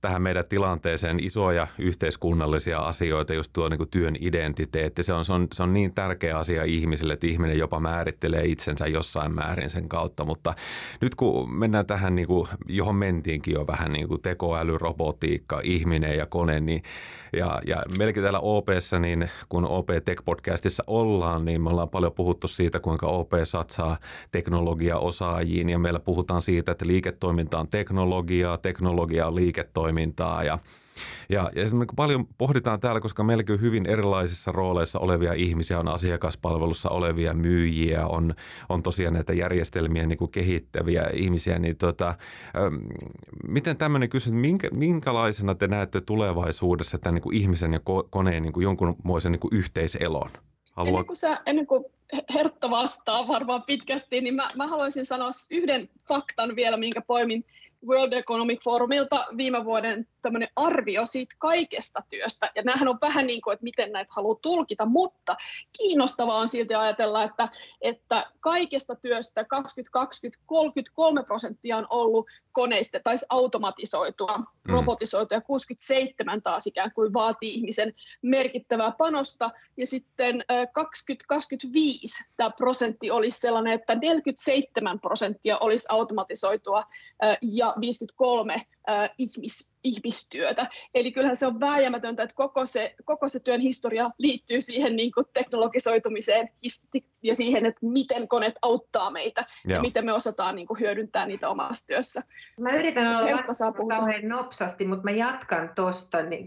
tähän 0.00 0.22
meidän 0.22 0.44
tilanteeseen 0.48 1.20
isoja 1.24 1.66
yhteiskunnallisia 1.78 2.78
asioita, 2.78 3.34
just 3.34 3.52
tuo 3.52 3.68
niin 3.68 3.78
kuin 3.78 3.90
työn 3.90 4.16
identiteetti. 4.20 5.02
Se 5.02 5.12
on, 5.12 5.24
se, 5.24 5.32
on, 5.32 5.48
se 5.52 5.62
on 5.62 5.74
niin 5.74 5.94
tärkeä 5.94 6.38
asia 6.38 6.64
ihmisille, 6.64 7.12
että 7.12 7.26
ihminen 7.26 7.58
jopa 7.58 7.80
määrittelee 7.80 8.44
itsensä 8.44 8.86
jossain 8.86 9.34
määrin 9.34 9.70
sen 9.70 9.88
kautta. 9.88 10.24
Mutta 10.24 10.54
nyt 11.00 11.14
kun 11.14 11.54
mennään 11.54 11.86
tähän, 11.86 12.14
niin 12.14 12.28
kuin, 12.28 12.48
johon 12.68 12.94
mentiinkin 12.94 13.54
jo 13.54 13.66
vähän 13.66 13.92
niin 13.92 14.08
kuin 14.08 14.22
tekoäly, 14.22 14.78
robotiikka, 14.78 15.60
ihminen 15.64 16.16
ja 16.16 16.26
kone, 16.26 16.60
niin 16.60 16.82
ja, 17.32 17.60
ja 17.66 17.82
melkein 17.98 18.24
täällä 18.24 18.40
OPssa, 18.40 18.98
niin 18.98 19.30
kun 19.48 19.64
OP 19.64 19.88
Tech 20.04 20.24
Podcastissa 20.24 20.84
ollaan, 20.86 21.44
niin 21.44 21.62
me 21.62 21.70
ollaan 21.70 21.88
paljon 21.88 22.12
puhuttu 22.12 22.48
siitä, 22.48 22.80
kuinka 22.80 23.06
OP 23.06 23.32
satsaa 23.44 23.96
teknologiaosaajiin 24.32 25.68
ja 25.68 25.78
meillä 25.78 26.00
puhutaan 26.00 26.42
siitä, 26.42 26.72
että 26.72 26.86
liiketoiminta 26.86 27.58
on 27.58 27.68
teknologiaa, 27.68 28.58
teknologia 28.58 29.26
on 29.26 29.34
liiketoimintaa 29.34 29.85
ja 30.44 30.58
ja, 31.28 31.50
ja 31.54 31.68
sitten 31.68 31.86
paljon 31.96 32.26
pohditaan 32.38 32.80
täällä, 32.80 33.00
koska 33.00 33.22
on 33.22 33.60
hyvin 33.60 33.86
erilaisissa 33.86 34.52
rooleissa 34.52 34.98
olevia 34.98 35.32
ihmisiä, 35.32 35.80
on 35.80 35.88
asiakaspalvelussa 35.88 36.88
olevia 36.88 37.34
myyjiä, 37.34 38.06
on, 38.06 38.34
on 38.68 38.82
tosiaan 38.82 39.14
näitä 39.14 39.32
järjestelmiä 39.32 40.06
niin 40.06 40.18
kuin 40.18 40.30
kehittäviä 40.30 41.10
ihmisiä, 41.12 41.58
niin 41.58 41.76
tota, 41.76 42.14
ähm, 42.56 42.74
miten 43.48 43.76
tämmöinen 43.76 44.08
kysymys, 44.08 44.40
minkä, 44.40 44.68
minkälaisena 44.72 45.54
te 45.54 45.66
näette 45.66 46.00
tulevaisuudessa 46.00 46.98
tämän 46.98 47.14
niin 47.14 47.22
kuin 47.22 47.36
ihmisen 47.36 47.72
ja 47.72 47.80
koneen 48.10 48.42
niin 48.42 48.52
kuin 48.52 48.64
jonkunmoisen 48.64 49.32
niin 49.32 49.40
kuin 49.40 49.54
yhteiselon? 49.54 50.30
Haluaa... 50.72 50.90
Ennen 50.90 51.06
kuin, 51.06 51.16
sä, 51.16 51.40
ennen 51.46 51.66
kuin 51.66 51.84
Hertta 52.34 52.70
vastaa 52.70 53.28
varmaan 53.28 53.62
pitkästi, 53.62 54.20
niin 54.20 54.34
mä, 54.34 54.50
mä 54.56 54.66
haluaisin 54.66 55.04
sanoa 55.04 55.30
yhden 55.50 55.88
faktan 56.08 56.56
vielä, 56.56 56.76
minkä 56.76 57.00
poimin 57.00 57.44
World 57.86 58.12
Economic 58.12 58.62
Forumilta 58.62 59.26
viime 59.36 59.64
vuoden 59.64 60.08
tämmöinen 60.26 60.48
arvio 60.56 61.06
siitä 61.06 61.34
kaikesta 61.38 62.02
työstä, 62.08 62.50
ja 62.54 62.62
nämähän 62.62 62.88
on 62.88 62.98
vähän 63.00 63.26
niin 63.26 63.40
kuin, 63.40 63.52
että 63.52 63.64
miten 63.64 63.92
näitä 63.92 64.12
haluaa 64.16 64.38
tulkita, 64.42 64.86
mutta 64.86 65.36
kiinnostavaa 65.78 66.38
on 66.38 66.48
silti 66.48 66.74
ajatella, 66.74 67.24
että, 67.24 67.48
että 67.80 68.30
kaikesta 68.40 68.94
työstä 68.94 69.44
2020 69.44 70.42
33 70.46 71.22
prosenttia 71.22 71.76
on 71.76 71.86
ollut 71.90 72.26
koneista 72.52 73.00
tai 73.04 73.16
automatisoitua, 73.28 74.38
mm. 74.38 74.44
robotisoitua, 74.64 75.36
ja 75.36 75.40
67 75.40 76.42
taas 76.42 76.66
ikään 76.66 76.92
kuin 76.92 77.12
vaatii 77.12 77.54
ihmisen 77.54 77.94
merkittävää 78.22 78.92
panosta, 78.98 79.50
ja 79.76 79.86
sitten 79.86 80.44
2025 80.72 82.16
tämä 82.36 82.50
prosentti 82.50 83.10
olisi 83.10 83.40
sellainen, 83.40 83.72
että 83.72 83.94
47 83.94 85.00
prosenttia 85.00 85.58
olisi 85.58 85.86
automatisoitua, 85.90 86.82
ja 87.42 87.74
53 87.80 88.56
ihmis, 89.18 89.75
ihmistyötä. 89.86 90.66
Eli 90.94 91.12
kyllähän 91.12 91.36
se 91.36 91.46
on 91.46 91.60
vääjäämätöntä, 91.60 92.22
että 92.22 92.34
koko 92.36 92.66
se, 92.66 92.94
koko 93.04 93.28
se 93.28 93.40
työn 93.40 93.60
historia 93.60 94.10
liittyy 94.18 94.60
siihen 94.60 94.96
niin 94.96 95.12
kuin 95.12 95.26
teknologisoitumiseen 95.34 96.48
ja 97.22 97.36
siihen, 97.36 97.66
että 97.66 97.80
miten 97.82 98.28
koneet 98.28 98.54
auttaa 98.62 99.10
meitä 99.10 99.44
Joo. 99.64 99.76
ja 99.76 99.80
miten 99.80 100.04
me 100.04 100.12
osataan 100.12 100.56
niin 100.56 100.66
kuin 100.66 100.80
hyödyntää 100.80 101.26
niitä 101.26 101.48
omassa 101.48 101.86
työssä. 101.86 102.22
Mä 102.60 102.72
yritän 102.72 103.06
olla 103.06 103.42
vastaamaan 103.48 103.88
kauhean 103.88 104.28
nopsasti, 104.28 104.84
mutta 104.84 105.04
mä 105.04 105.10
jatkan 105.10 105.70
tuosta. 105.74 106.22
Niin, 106.22 106.46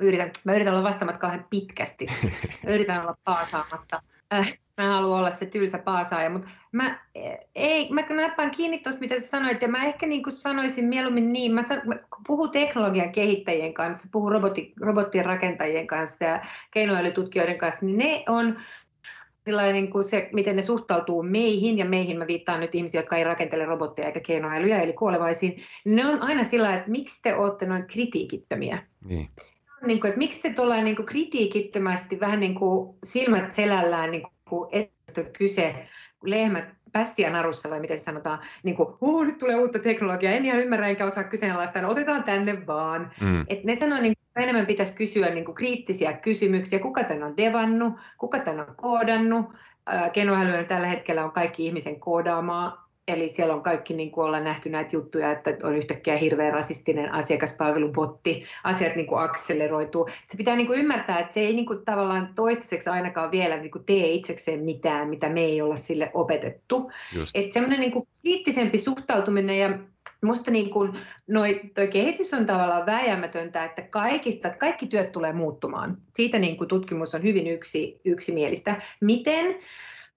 yritän, 0.00 0.30
mä 0.44 0.54
yritän 0.54 0.74
olla 0.74 0.88
vastaamat 0.88 1.18
kauhean 1.18 1.46
pitkästi. 1.50 2.06
Mä 2.64 2.70
yritän 2.70 3.00
olla 3.00 3.16
paasaamatta. 3.24 4.02
Äh, 4.32 4.58
mä 4.78 4.94
haluan 4.94 5.18
olla 5.18 5.30
se 5.30 5.46
tylsä 5.46 5.78
paasaaja, 5.78 6.30
mutta 6.30 6.48
mä, 6.72 7.00
ei, 7.54 7.88
mä 7.92 8.02
näppään 8.10 8.50
kiinni 8.50 8.78
tuosta, 8.78 9.00
mitä 9.00 9.20
sä 9.20 9.26
sanoit, 9.26 9.62
ja 9.62 9.68
mä 9.68 9.84
ehkä 9.84 10.06
niin 10.06 10.22
kuin 10.22 10.32
sanoisin 10.32 10.84
mieluummin 10.84 11.32
niin, 11.32 11.54
mä, 11.54 11.62
san, 11.62 11.82
mä 11.84 11.94
puhun 12.26 12.50
teknologian 12.50 13.12
kehittäjien 13.12 13.74
kanssa, 13.74 14.08
puhun 14.12 14.32
robotti, 14.32 14.72
robottien 14.80 15.24
rakentajien 15.24 15.86
kanssa 15.86 16.24
ja 16.24 16.40
keinoälytutkijoiden 16.70 17.58
kanssa, 17.58 17.86
niin 17.86 17.98
ne 17.98 18.24
on 18.28 18.56
niin 19.72 19.90
kuin 19.90 20.04
se, 20.04 20.28
miten 20.32 20.56
ne 20.56 20.62
suhtautuu 20.62 21.22
meihin, 21.22 21.78
ja 21.78 21.84
meihin 21.84 22.18
mä 22.18 22.26
viittaan 22.26 22.60
nyt 22.60 22.74
ihmisiä, 22.74 23.00
jotka 23.00 23.16
ei 23.16 23.24
rakentele 23.24 23.64
robotteja 23.64 24.06
eikä 24.06 24.20
keinoälyjä, 24.20 24.80
eli 24.80 24.92
kuolevaisiin, 24.92 25.62
ne 25.84 26.06
on 26.06 26.22
aina 26.22 26.44
sillä 26.44 26.74
että 26.74 26.90
miksi 26.90 27.18
te 27.22 27.34
olette 27.34 27.66
noin 27.66 27.86
kritiikittömiä. 27.86 28.78
Niin. 29.04 29.28
Niin 29.86 30.00
kuin, 30.00 30.08
että 30.08 30.18
miksi 30.18 30.40
te 30.40 30.52
tuolla 30.52 30.82
niin 30.82 31.04
kritiikittömästi 31.04 32.20
vähän 32.20 32.40
niin 32.40 32.54
kuin 32.54 32.96
silmät 33.04 33.52
selällään 33.52 34.10
niin 34.10 34.22
kuin 34.22 34.32
kyse, 35.38 35.88
lehmät 36.22 36.64
pässiä 36.92 37.30
narussa 37.30 37.70
vai 37.70 37.80
miten 37.80 37.98
sanotaan, 37.98 38.38
niin 38.62 38.76
kuin, 38.76 38.88
huu, 39.00 39.24
nyt 39.24 39.38
tulee 39.38 39.56
uutta 39.56 39.78
teknologiaa, 39.78 40.32
en 40.32 40.44
ihan 40.44 40.60
ymmärrä 40.60 40.88
enkä 40.88 41.06
osaa 41.06 41.24
kyseenalaistaa, 41.24 41.82
no 41.82 41.90
otetaan 41.90 42.24
tänne 42.24 42.66
vaan. 42.66 43.12
Mm. 43.20 43.44
Et 43.48 43.64
ne 43.64 43.76
sanoo, 43.76 44.00
niin 44.00 44.14
enemmän 44.36 44.66
pitäisi 44.66 44.92
kysyä 44.92 45.28
niin 45.28 45.44
kuin 45.44 45.54
kriittisiä 45.54 46.12
kysymyksiä, 46.12 46.78
kuka 46.78 47.04
tämän 47.04 47.22
on 47.22 47.36
devannut, 47.36 47.94
kuka 48.18 48.38
tämän 48.38 48.60
on 48.68 48.74
koodannut, 48.76 49.46
Keinoälyön 50.12 50.66
tällä 50.66 50.86
hetkellä 50.86 51.24
on 51.24 51.32
kaikki 51.32 51.66
ihmisen 51.66 52.00
koodaamaa 52.00 52.87
Eli 53.08 53.28
siellä 53.28 53.54
on 53.54 53.62
kaikki, 53.62 53.94
niin 53.94 54.10
kuin 54.10 54.24
ollaan 54.24 54.44
nähty 54.44 54.70
näitä 54.70 54.96
juttuja, 54.96 55.32
että 55.32 55.56
on 55.62 55.76
yhtäkkiä 55.76 56.16
hirveän 56.16 56.52
rasistinen 56.52 57.12
asiakaspalvelubotti, 57.12 58.44
asiat 58.64 58.96
niin 58.96 59.06
kuin 59.06 59.20
akseleroituu. 59.20 60.08
Se 60.30 60.36
pitää 60.36 60.56
niin 60.56 60.66
kuin 60.66 60.78
ymmärtää, 60.78 61.18
että 61.18 61.34
se 61.34 61.40
ei 61.40 61.54
niin 61.54 61.66
kuin 61.66 61.84
tavallaan 61.84 62.32
toistaiseksi 62.34 62.90
ainakaan 62.90 63.30
vielä 63.30 63.56
niin 63.56 63.70
kuin 63.70 63.84
tee 63.84 64.08
itsekseen 64.12 64.64
mitään, 64.64 65.08
mitä 65.08 65.28
me 65.28 65.40
ei 65.40 65.62
olla 65.62 65.76
sille 65.76 66.10
opetettu. 66.14 66.90
Että 67.34 67.52
semmoinen 67.52 67.80
niin 67.80 67.92
kuin 67.92 68.08
kriittisempi 68.22 68.78
suhtautuminen 68.78 69.58
ja 69.58 69.78
Minusta 70.22 70.50
niin 70.50 70.70
kuin 70.70 70.92
noi, 71.26 71.60
toi 71.74 71.88
kehitys 71.88 72.34
on 72.34 72.46
tavallaan 72.46 72.86
vääjäämätöntä, 72.86 73.64
että 73.64 73.82
kaikista, 73.82 74.50
kaikki 74.50 74.86
työt 74.86 75.12
tulee 75.12 75.32
muuttumaan. 75.32 75.96
Siitä 76.16 76.38
niin 76.38 76.56
kuin 76.56 76.68
tutkimus 76.68 77.14
on 77.14 77.22
hyvin 77.22 77.46
yksi, 77.46 78.00
yksimielistä. 78.04 78.82
Miten? 79.00 79.56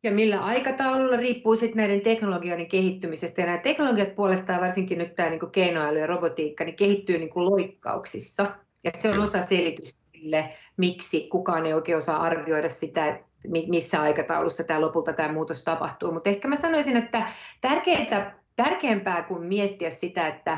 Ja 0.03 0.11
millä 0.11 0.39
aikataululla 0.39 1.17
riippuu 1.17 1.55
sitten 1.55 1.77
näiden 1.77 2.01
teknologioiden 2.01 2.67
kehittymisestä. 2.67 3.41
Ja 3.41 3.45
nämä 3.45 3.57
teknologiat 3.57 4.15
puolestaan, 4.15 4.61
varsinkin 4.61 4.97
nyt 4.97 5.15
tämä 5.15 5.29
niin 5.29 5.51
keinoäly 5.51 5.99
ja 5.99 6.07
robotiikka, 6.07 6.63
niin 6.63 6.75
kehittyy 6.75 7.17
niin 7.17 7.29
kuin 7.29 7.45
loikkauksissa. 7.45 8.55
Ja 8.83 8.91
se 9.01 9.09
on 9.09 9.19
osa 9.19 9.45
selitystä 9.45 10.01
sille, 10.11 10.53
miksi 10.77 11.27
kukaan 11.27 11.65
ei 11.65 11.73
oikein 11.73 11.97
osaa 11.97 12.21
arvioida 12.21 12.69
sitä, 12.69 13.19
missä 13.67 14.01
aikataulussa 14.01 14.63
tämä 14.63 14.81
lopulta 14.81 15.13
tämä 15.13 15.33
muutos 15.33 15.63
tapahtuu. 15.63 16.11
Mutta 16.11 16.29
ehkä 16.29 16.47
mä 16.47 16.55
sanoisin, 16.55 16.97
että 16.97 17.31
tärkeää, 17.61 18.35
tärkeämpää 18.55 19.23
kuin 19.23 19.43
miettiä 19.43 19.89
sitä, 19.89 20.27
että 20.27 20.57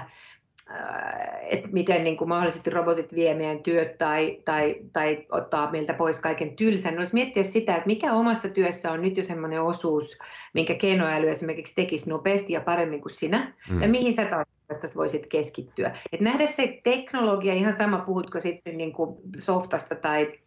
että 1.41 1.67
miten 1.71 2.03
niin 2.03 2.17
kuin 2.17 2.29
mahdollisesti 2.29 2.69
robotit 2.69 3.15
vie 3.15 3.33
meidän 3.33 3.63
työt 3.63 3.97
tai, 3.97 4.39
tai, 4.45 4.75
tai 4.93 5.25
ottaa 5.31 5.71
meiltä 5.71 5.93
pois 5.93 6.19
kaiken 6.19 6.55
tylsän. 6.55 6.97
Olisi 6.97 7.13
miettiä 7.13 7.43
sitä, 7.43 7.75
että 7.75 7.87
mikä 7.87 8.13
omassa 8.13 8.49
työssä 8.49 8.91
on 8.91 9.01
nyt 9.01 9.17
jo 9.17 9.23
semmoinen 9.23 9.61
osuus, 9.61 10.17
minkä 10.53 10.73
keinoäly 10.73 11.29
esimerkiksi 11.29 11.73
tekisi 11.75 12.09
nopeasti 12.09 12.53
ja 12.53 12.61
paremmin 12.61 13.01
kuin 13.01 13.13
sinä, 13.13 13.53
mm. 13.69 13.81
ja 13.81 13.87
mihin 13.87 14.13
sä 14.13 14.25
tarvitset 14.25 14.53
josta 14.69 14.99
voisit 14.99 15.27
keskittyä. 15.27 15.91
Et 16.11 16.21
nähdä 16.21 16.47
se 16.47 16.79
teknologia, 16.83 17.53
ihan 17.53 17.77
sama 17.77 17.97
puhutko 17.99 18.39
sitten 18.39 18.77
niin 18.77 18.93
kuin 18.93 19.17
softasta 19.37 19.95
tai 19.95 20.39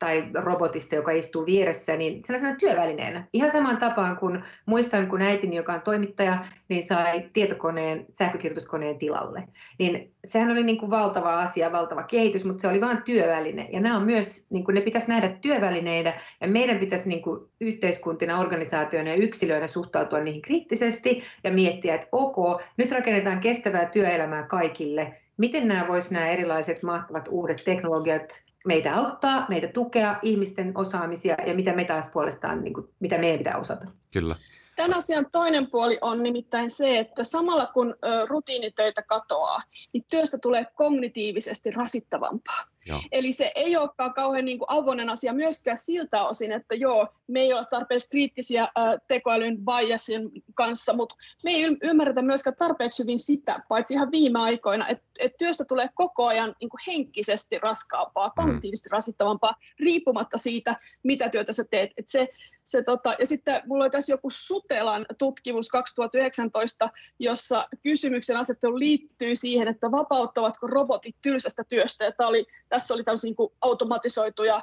tai 0.00 0.24
robotista, 0.34 0.94
joka 0.94 1.10
istuu 1.10 1.46
vieressä, 1.46 1.96
niin 1.96 2.22
sellaisena 2.26 2.56
työvälineenä. 2.56 3.24
Ihan 3.32 3.50
samaan 3.50 3.76
tapaan 3.76 4.16
kuin 4.16 4.44
muistan, 4.66 5.06
kun 5.06 5.22
äitini, 5.22 5.56
joka 5.56 5.72
on 5.72 5.80
toimittaja, 5.80 6.44
niin 6.68 6.82
sai 6.82 7.24
tietokoneen, 7.32 8.06
sähkökirjoituskoneen 8.10 8.98
tilalle. 8.98 9.42
Niin 9.78 10.12
sehän 10.24 10.50
oli 10.50 10.62
niin 10.62 10.78
kuin 10.78 10.90
valtava 10.90 11.42
asia, 11.42 11.72
valtava 11.72 12.02
kehitys, 12.02 12.44
mutta 12.44 12.60
se 12.60 12.68
oli 12.68 12.80
vain 12.80 13.02
työväline. 13.02 13.68
Ja 13.72 13.80
nämä 13.80 13.96
on 13.96 14.02
myös, 14.02 14.46
niin 14.50 14.64
kuin 14.64 14.74
ne 14.74 14.80
pitäisi 14.80 15.08
nähdä 15.08 15.28
työvälineinä, 15.40 16.14
ja 16.40 16.48
meidän 16.48 16.78
pitäisi 16.78 17.08
niin 17.08 17.22
kuin 17.22 17.40
yhteiskuntina, 17.60 18.40
organisaatioina 18.40 19.10
ja 19.10 19.16
yksilöinä 19.16 19.66
suhtautua 19.66 20.20
niihin 20.20 20.42
kriittisesti 20.42 21.22
ja 21.44 21.52
miettiä, 21.52 21.94
että 21.94 22.08
ok, 22.12 22.62
nyt 22.76 22.90
rakennetaan 22.92 23.40
kestävää 23.40 23.86
työelämää 23.86 24.42
kaikille, 24.42 25.16
miten 25.36 25.68
nämä 25.68 25.88
voisivat 25.88 26.12
nämä 26.12 26.26
erilaiset 26.26 26.82
mahtavat 26.82 27.28
uudet 27.28 27.62
teknologiat 27.64 28.42
meitä 28.66 28.96
auttaa, 28.96 29.46
meitä 29.48 29.68
tukea, 29.68 30.16
ihmisten 30.22 30.72
osaamisia 30.74 31.36
ja 31.46 31.54
mitä 31.54 31.72
me 31.72 31.84
taas 31.84 32.08
puolestaan, 32.08 32.64
niin 32.64 32.74
kuin, 32.74 32.88
mitä 33.00 33.18
meidän 33.18 33.38
pitää 33.38 33.58
osata. 33.58 33.86
Kyllä. 34.12 34.34
Tämän 34.76 34.94
asian 34.98 35.26
toinen 35.32 35.66
puoli 35.70 35.98
on 36.00 36.22
nimittäin 36.22 36.70
se, 36.70 36.98
että 36.98 37.24
samalla 37.24 37.66
kun 37.66 37.94
rutiinitöitä 38.28 39.02
katoaa, 39.02 39.62
niin 39.92 40.04
työstä 40.08 40.38
tulee 40.38 40.66
kognitiivisesti 40.74 41.70
rasittavampaa. 41.70 42.64
Joo. 42.86 43.00
Eli 43.12 43.32
se 43.32 43.52
ei 43.54 43.76
olekaan 43.76 44.14
kauhean 44.14 44.44
niin 44.44 44.58
kuin 44.58 44.70
avoinen 44.70 45.10
asia 45.10 45.32
myöskään 45.32 45.78
siltä 45.78 46.22
osin, 46.22 46.52
että 46.52 46.74
joo, 46.74 47.08
me 47.26 47.40
ei 47.40 47.52
ole 47.52 47.66
tarpeeksi 47.70 48.10
kriittisiä 48.10 48.62
äh, 48.62 48.70
tekoälyn 49.08 49.58
biasin 49.64 50.30
kanssa, 50.54 50.92
mutta 50.92 51.14
me 51.44 51.50
ei 51.50 51.76
ymmärretä 51.82 52.22
myöskään 52.22 52.56
tarpeeksi 52.56 53.02
hyvin 53.02 53.18
sitä, 53.18 53.62
paitsi 53.68 53.94
ihan 53.94 54.10
viime 54.10 54.38
aikoina, 54.38 54.88
että 54.88 55.09
et 55.20 55.36
työstä 55.38 55.64
tulee 55.64 55.88
koko 55.94 56.26
ajan 56.26 56.54
niin 56.60 56.70
kuin 56.70 56.80
henkisesti 56.86 57.58
raskaampaa, 57.58 58.28
mm. 58.28 58.32
kognitiivisesti 58.36 58.88
rasittavampaa, 58.92 59.54
riippumatta 59.78 60.38
siitä, 60.38 60.76
mitä 61.02 61.28
työtä 61.28 61.52
sä 61.52 61.64
teet. 61.70 61.90
Et 61.96 62.08
se, 62.08 62.28
se, 62.64 62.82
tota, 62.82 63.14
ja 63.18 63.26
sitten 63.26 63.62
mulla 63.66 63.84
oli 63.84 63.90
tässä 63.90 64.12
joku 64.12 64.30
Sutelan 64.30 65.06
tutkimus 65.18 65.68
2019, 65.68 66.90
jossa 67.18 67.68
kysymyksen 67.82 68.36
asettelu 68.36 68.78
liittyy 68.78 69.36
siihen, 69.36 69.68
että 69.68 69.90
vapauttavatko 69.90 70.66
robotit 70.66 71.16
tylsästä 71.22 71.64
työstä. 71.68 72.04
Ja 72.04 72.12
oli 72.26 72.46
tässä 72.68 72.94
oli 72.94 73.04
tällaisia 73.04 73.34
niin 73.38 73.50
automatisoituja 73.60 74.60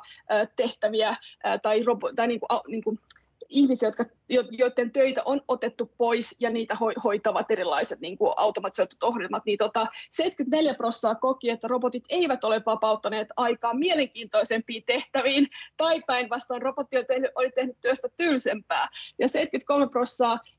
tehtäviä 0.56 1.16
tai, 1.62 1.84
robo, 1.84 2.12
tai 2.16 2.28
niin 2.28 2.40
kuin, 2.40 2.62
niin 2.68 2.84
kuin 2.84 3.00
ihmisiä, 3.50 3.88
jotka, 3.88 4.06
joiden 4.52 4.92
töitä 4.92 5.22
on 5.26 5.42
otettu 5.48 5.92
pois 5.98 6.36
ja 6.40 6.50
niitä 6.50 6.78
hoitavat 7.04 7.52
erilaiset 7.52 8.00
niin 8.00 8.18
kuin 8.18 8.34
automatisoitut 8.38 9.04
ohjelmat, 9.04 9.46
niin 9.46 9.58
tota, 9.58 9.86
74 10.12 10.74
prosenttia 10.74 11.16
koki, 11.16 11.50
että 11.50 11.68
robotit 11.68 12.04
eivät 12.10 12.44
ole 12.44 12.62
vapauttaneet 12.66 13.28
aikaa 13.38 13.74
mielenkiintoisempiin 13.74 14.84
tehtäviin, 14.86 15.48
tai 15.78 16.02
päinvastoin 16.08 16.62
robotti 16.62 16.98
oli 16.98 17.06
tehnyt, 17.06 17.32
oli 17.36 17.52
tehnyt 17.52 17.78
työstä 17.82 18.08
tylsempää. 18.18 18.88
Ja 19.20 19.30
73 19.30 19.90
prosenttia 19.90 20.08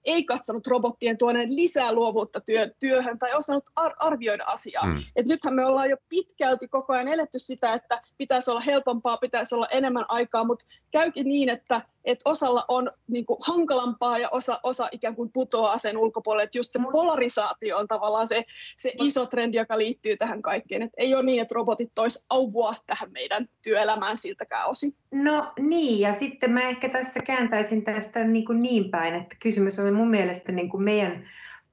ei 0.04 0.24
katsonut 0.24 0.66
robottien 0.66 1.18
tuoneen 1.18 1.56
lisää 1.56 1.92
luovuutta 1.92 2.40
työ, 2.40 2.70
työhön 2.80 3.18
tai 3.18 3.34
osannut 3.34 3.64
ar- 3.76 3.96
arvioida 3.98 4.44
asiaa. 4.44 4.86
Mm. 4.86 5.02
Et 5.16 5.26
nythän 5.26 5.54
me 5.54 5.64
ollaan 5.64 5.90
jo 5.90 5.96
pitkälti 6.08 6.68
koko 6.68 6.92
ajan 6.92 7.08
eletty 7.08 7.38
sitä, 7.38 7.72
että 7.72 8.02
pitäisi 8.18 8.50
olla 8.50 8.60
helpompaa, 8.60 9.16
pitäisi 9.16 9.54
olla 9.54 9.68
enemmän 9.68 10.04
aikaa, 10.08 10.44
mutta 10.44 10.66
käykin 10.90 11.28
niin, 11.28 11.48
että 11.48 11.82
että 12.08 12.30
osalla 12.30 12.64
on 12.68 12.77
niin 13.08 13.26
kuin, 13.26 13.38
hankalampaa 13.42 14.18
ja 14.18 14.28
osa, 14.28 14.60
osa 14.62 14.88
ikään 14.92 15.14
kuin 15.14 15.30
putoaa 15.32 15.78
sen 15.78 15.98
ulkopuolelle. 15.98 16.42
Että 16.42 16.58
just 16.58 16.72
se 16.72 16.78
polarisaatio 16.92 17.78
on 17.78 17.88
tavallaan 17.88 18.26
se, 18.26 18.44
se 18.76 18.92
iso 19.02 19.26
trendi, 19.26 19.56
joka 19.56 19.78
liittyy 19.78 20.16
tähän 20.16 20.42
kaikkeen. 20.42 20.82
Et 20.82 20.92
ei 20.96 21.14
ole 21.14 21.22
niin, 21.22 21.42
että 21.42 21.54
robotit 21.54 21.90
tois 21.94 22.26
auvua 22.30 22.74
tähän 22.86 23.12
meidän 23.12 23.48
työelämään 23.62 24.16
siltäkään 24.16 24.68
osin. 24.68 24.92
No 25.12 25.52
niin, 25.58 26.00
ja 26.00 26.14
sitten 26.14 26.50
mä 26.50 26.68
ehkä 26.68 26.88
tässä 26.88 27.20
kääntäisin 27.20 27.84
tästä 27.84 28.24
niin, 28.24 28.44
kuin 28.44 28.62
niin 28.62 28.90
päin, 28.90 29.14
että 29.14 29.36
kysymys 29.40 29.78
on 29.78 29.94
mun 29.94 30.10
mielestä 30.10 30.52
niin 30.52 30.68
kuin 30.68 30.82
meidän 30.82 31.24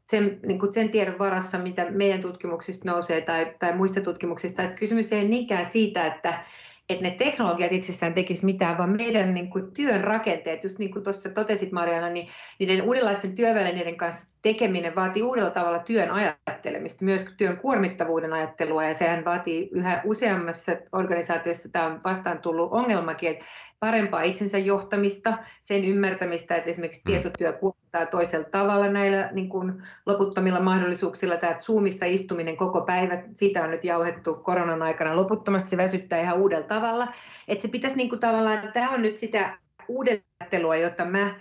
sen, 0.09 0.39
niin 0.45 0.59
kuin 0.59 0.73
sen 0.73 0.89
tiedon 0.89 1.19
varassa, 1.19 1.57
mitä 1.57 1.85
meidän 1.91 2.21
tutkimuksista 2.21 2.91
nousee 2.91 3.21
tai, 3.21 3.53
tai 3.59 3.75
muista 3.75 4.01
tutkimuksista. 4.01 4.63
Että 4.63 4.75
kysymys 4.75 5.11
ei 5.11 5.27
niinkään 5.27 5.65
siitä, 5.65 6.05
että 6.05 6.43
että 6.89 7.03
ne 7.03 7.11
teknologiat 7.11 7.71
itsessään 7.71 8.13
tekisi 8.13 8.45
mitään, 8.45 8.77
vaan 8.77 8.89
meidän 8.89 9.33
niin 9.33 9.49
kuin, 9.49 9.71
työn 9.71 10.03
rakenteet, 10.03 10.63
just 10.63 10.79
niin 10.79 10.91
kuin 10.91 11.03
tuossa 11.03 11.29
totesit 11.29 11.71
Mariana, 11.71 12.09
niin 12.09 12.27
niiden 12.59 12.81
uudenlaisten 12.81 13.35
työvälineiden 13.35 13.97
kanssa 13.97 14.27
tekeminen 14.45 14.95
vaatii 14.95 15.23
uudella 15.23 15.49
tavalla 15.49 15.79
työn 15.79 16.11
ajattelemista, 16.11 17.05
myös 17.05 17.25
työn 17.37 17.57
kuormittavuuden 17.57 18.33
ajattelua, 18.33 18.83
ja 18.83 18.93
sehän 18.93 19.25
vaatii 19.25 19.69
yhä 19.71 20.01
useammassa 20.03 20.71
organisaatiossa, 20.91 21.69
tämä 21.69 21.85
on 21.85 21.99
vastaan 22.03 22.39
tullut 22.39 22.71
ongelmakin, 22.71 23.31
että 23.31 23.45
parempaa 23.79 24.21
itsensä 24.21 24.57
johtamista, 24.57 25.37
sen 25.61 25.85
ymmärtämistä, 25.85 26.55
että 26.55 26.69
esimerkiksi 26.69 27.01
mm. 27.05 27.11
tietotyö 27.11 27.53
kuormittaa 27.53 28.05
toisella 28.05 28.49
tavalla 28.51 28.87
näillä 28.87 29.29
niin 29.31 29.49
kuin 29.49 29.83
loputtomilla 30.05 30.59
mahdollisuuksilla. 30.59 31.37
Tämä 31.37 31.59
Zoomissa 31.59 32.05
istuminen 32.05 32.57
koko 32.57 32.81
päivä, 32.81 33.23
siitä 33.33 33.63
on 33.63 33.71
nyt 33.71 33.83
jauhettu 33.83 34.35
koronan 34.35 34.81
aikana 34.81 35.15
loputtomasti, 35.15 35.69
se 35.69 35.77
väsyttää 35.77 36.21
ihan 36.21 36.37
uudella 36.37 36.67
tavalla. 36.67 37.07
Että 37.47 37.61
se 37.61 37.67
pitäisi 37.67 37.97
niin 37.97 38.09
kuin 38.09 38.19
tavallaan, 38.19 38.55
että 38.55 38.71
tämä 38.71 38.89
on 38.89 39.01
nyt 39.01 39.17
sitä 39.17 39.57
uudellattelua, 39.87 40.75
jota 40.75 41.05
mä 41.05 41.35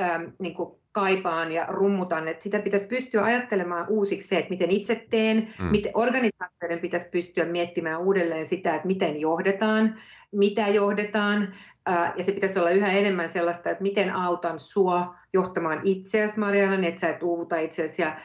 ähm, 0.00 0.24
niin 0.38 0.54
kuin 0.54 0.78
kaipaan 0.98 1.52
ja 1.52 1.66
rummutan, 1.68 2.28
että 2.28 2.42
sitä 2.42 2.58
pitäisi 2.58 2.86
pystyä 2.86 3.24
ajattelemaan 3.24 3.86
uusiksi 3.88 4.28
se, 4.28 4.38
että 4.38 4.50
miten 4.50 4.70
itse 4.70 5.06
teen, 5.10 5.48
mm. 5.58 5.64
miten 5.64 5.92
organisaatioiden 5.94 6.78
pitäisi 6.78 7.08
pystyä 7.08 7.44
miettimään 7.44 8.00
uudelleen 8.00 8.46
sitä, 8.46 8.74
että 8.74 8.86
miten 8.86 9.20
johdetaan, 9.20 9.94
mitä 10.32 10.68
johdetaan, 10.68 11.54
ja 12.16 12.24
se 12.24 12.32
pitäisi 12.32 12.58
olla 12.58 12.70
yhä 12.70 12.92
enemmän 12.92 13.28
sellaista, 13.28 13.70
että 13.70 13.82
miten 13.82 14.14
autan 14.14 14.58
sua 14.58 15.14
johtamaan 15.32 15.80
itseäsi, 15.84 16.38
Mariana, 16.38 16.76
niin 16.76 16.88
että 16.88 17.00
sä 17.00 17.08
et 17.08 17.22
uuvuta 17.22 17.58
itseäsi. 17.58 18.02
Ja 18.02 18.16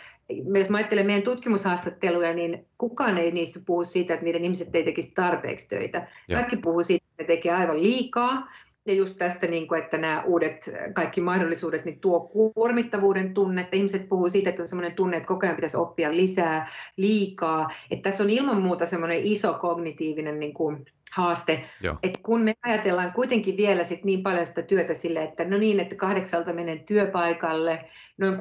jos 0.59 0.69
mä 0.69 0.77
ajattelen 0.77 1.05
meidän 1.05 1.23
tutkimushaastatteluja, 1.23 2.33
niin 2.33 2.65
kukaan 2.77 3.17
ei 3.17 3.31
niissä 3.31 3.59
puhu 3.65 3.86
siitä, 3.86 4.13
että 4.13 4.23
niiden 4.23 4.43
ihmiset 4.43 4.75
ei 4.75 4.83
tekisi 4.83 5.12
tarpeeksi 5.15 5.67
töitä. 5.67 6.07
Ja. 6.27 6.38
Kaikki 6.38 6.57
puhuu 6.57 6.83
siitä, 6.83 7.05
että 7.09 7.23
ne 7.23 7.27
tekee 7.27 7.51
aivan 7.51 7.83
liikaa. 7.83 8.47
Ja 8.86 8.93
just 8.93 9.17
tästä, 9.17 9.48
niin 9.48 9.67
kuin, 9.67 9.84
että 9.84 9.98
nämä 9.98 10.24
uudet 10.26 10.72
kaikki 10.93 11.22
mahdollisuudet 11.22 11.86
niin 11.86 12.00
tuo 12.00 12.19
kuormittavuuden 12.19 13.34
tunnetta. 13.34 13.76
Ihmiset 13.76 14.10
puhuu 14.10 14.30
siitä, 14.30 14.50
että 14.50 14.62
on 14.62 14.67
sellainen 14.67 14.96
tunne, 14.96 15.17
että 15.17 15.28
koko 15.28 15.46
ajan 15.46 15.56
pitäisi 15.56 15.78
oppia 15.78 16.12
lisää, 16.12 16.72
liikaa. 16.98 17.69
Että 17.91 18.10
tässä 18.10 18.24
on 18.24 18.30
ilman 18.30 18.62
muuta 18.62 18.86
semmoinen 18.86 19.19
iso 19.24 19.54
kognitiivinen 19.54 20.39
niin 20.39 20.54
kuin, 20.54 20.86
haaste. 21.13 21.63
että 22.04 22.19
kun 22.24 22.41
me 22.41 22.54
ajatellaan 22.63 23.13
kuitenkin 23.13 23.58
vielä 23.58 23.84
sit 23.84 24.04
niin 24.04 24.24
paljon 24.24 24.46
sitä 24.46 24.62
työtä 24.62 24.93
sille, 24.93 25.24
että 25.24 25.46
no 25.46 25.58
niin, 25.58 25.80
että 25.80 25.96
kahdeksalta 25.96 26.54
menen 26.54 26.80
työpaikalle, 26.80 27.86
noin 28.17 28.34
16-17 28.34 28.39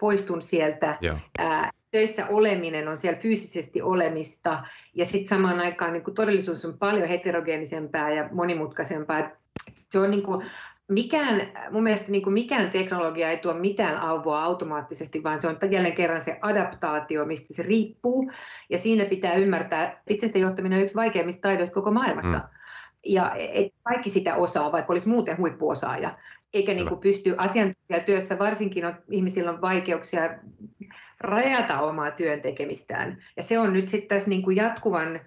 poistun 0.00 0.42
sieltä, 0.42 0.98
ää, 1.38 1.70
töissä 1.96 2.26
oleminen 2.26 2.88
on 2.88 2.96
siellä 2.96 3.20
fyysisesti 3.20 3.82
olemista, 3.82 4.62
ja 4.94 5.04
sitten 5.04 5.28
samaan 5.28 5.60
aikaan 5.60 5.92
niin 5.92 6.14
todellisuus 6.14 6.64
on 6.64 6.78
paljon 6.78 7.08
heterogeenisempää 7.08 8.12
ja 8.12 8.28
monimutkaisempaa. 8.32 9.30
Se 9.90 9.98
on 9.98 10.10
niin 10.10 10.22
kuin 10.22 10.46
mikään, 10.88 11.52
mun 11.70 11.82
mielestä 11.82 12.10
niin 12.10 12.22
kuin 12.22 12.34
mikään 12.34 12.70
teknologia 12.70 13.30
ei 13.30 13.36
tuo 13.36 13.54
mitään 13.54 13.96
auvoa 13.96 14.44
automaattisesti, 14.44 15.22
vaan 15.22 15.40
se 15.40 15.48
on 15.48 15.56
jälleen 15.70 15.94
kerran 15.94 16.20
se 16.20 16.38
adaptaatio, 16.42 17.24
mistä 17.24 17.46
se 17.50 17.62
riippuu. 17.62 18.30
Ja 18.70 18.78
siinä 18.78 19.04
pitää 19.04 19.34
ymmärtää, 19.34 20.02
itsestä 20.10 20.38
johtaminen 20.38 20.76
on 20.78 20.82
yksi 20.82 20.94
vaikeimmista 20.94 21.40
taidoista 21.40 21.74
koko 21.74 21.90
maailmassa. 21.90 22.38
Mm. 22.38 22.48
Ja 23.04 23.34
et 23.34 23.72
kaikki 23.82 24.10
sitä 24.10 24.34
osaa, 24.34 24.72
vaikka 24.72 24.92
olisi 24.92 25.08
muuten 25.08 25.38
huippuosaaja. 25.38 26.18
Eikä 26.54 26.74
niin 26.74 26.88
kuin 26.88 27.00
pysty 27.00 27.34
asiantuntijatyössä, 27.38 28.38
varsinkin 28.38 28.84
on, 28.84 28.94
ihmisillä 29.10 29.50
on 29.50 29.60
vaikeuksia 29.60 30.20
rajata 31.20 31.80
omaa 31.80 32.10
työn 32.10 32.40
tekemistään. 32.40 33.24
Ja 33.36 33.42
se 33.42 33.58
on 33.58 33.72
nyt 33.72 33.88
sitten 33.88 34.08
tässä 34.08 34.30
niin 34.30 34.42
kuin 34.42 34.56
jatkuvan 34.56 35.20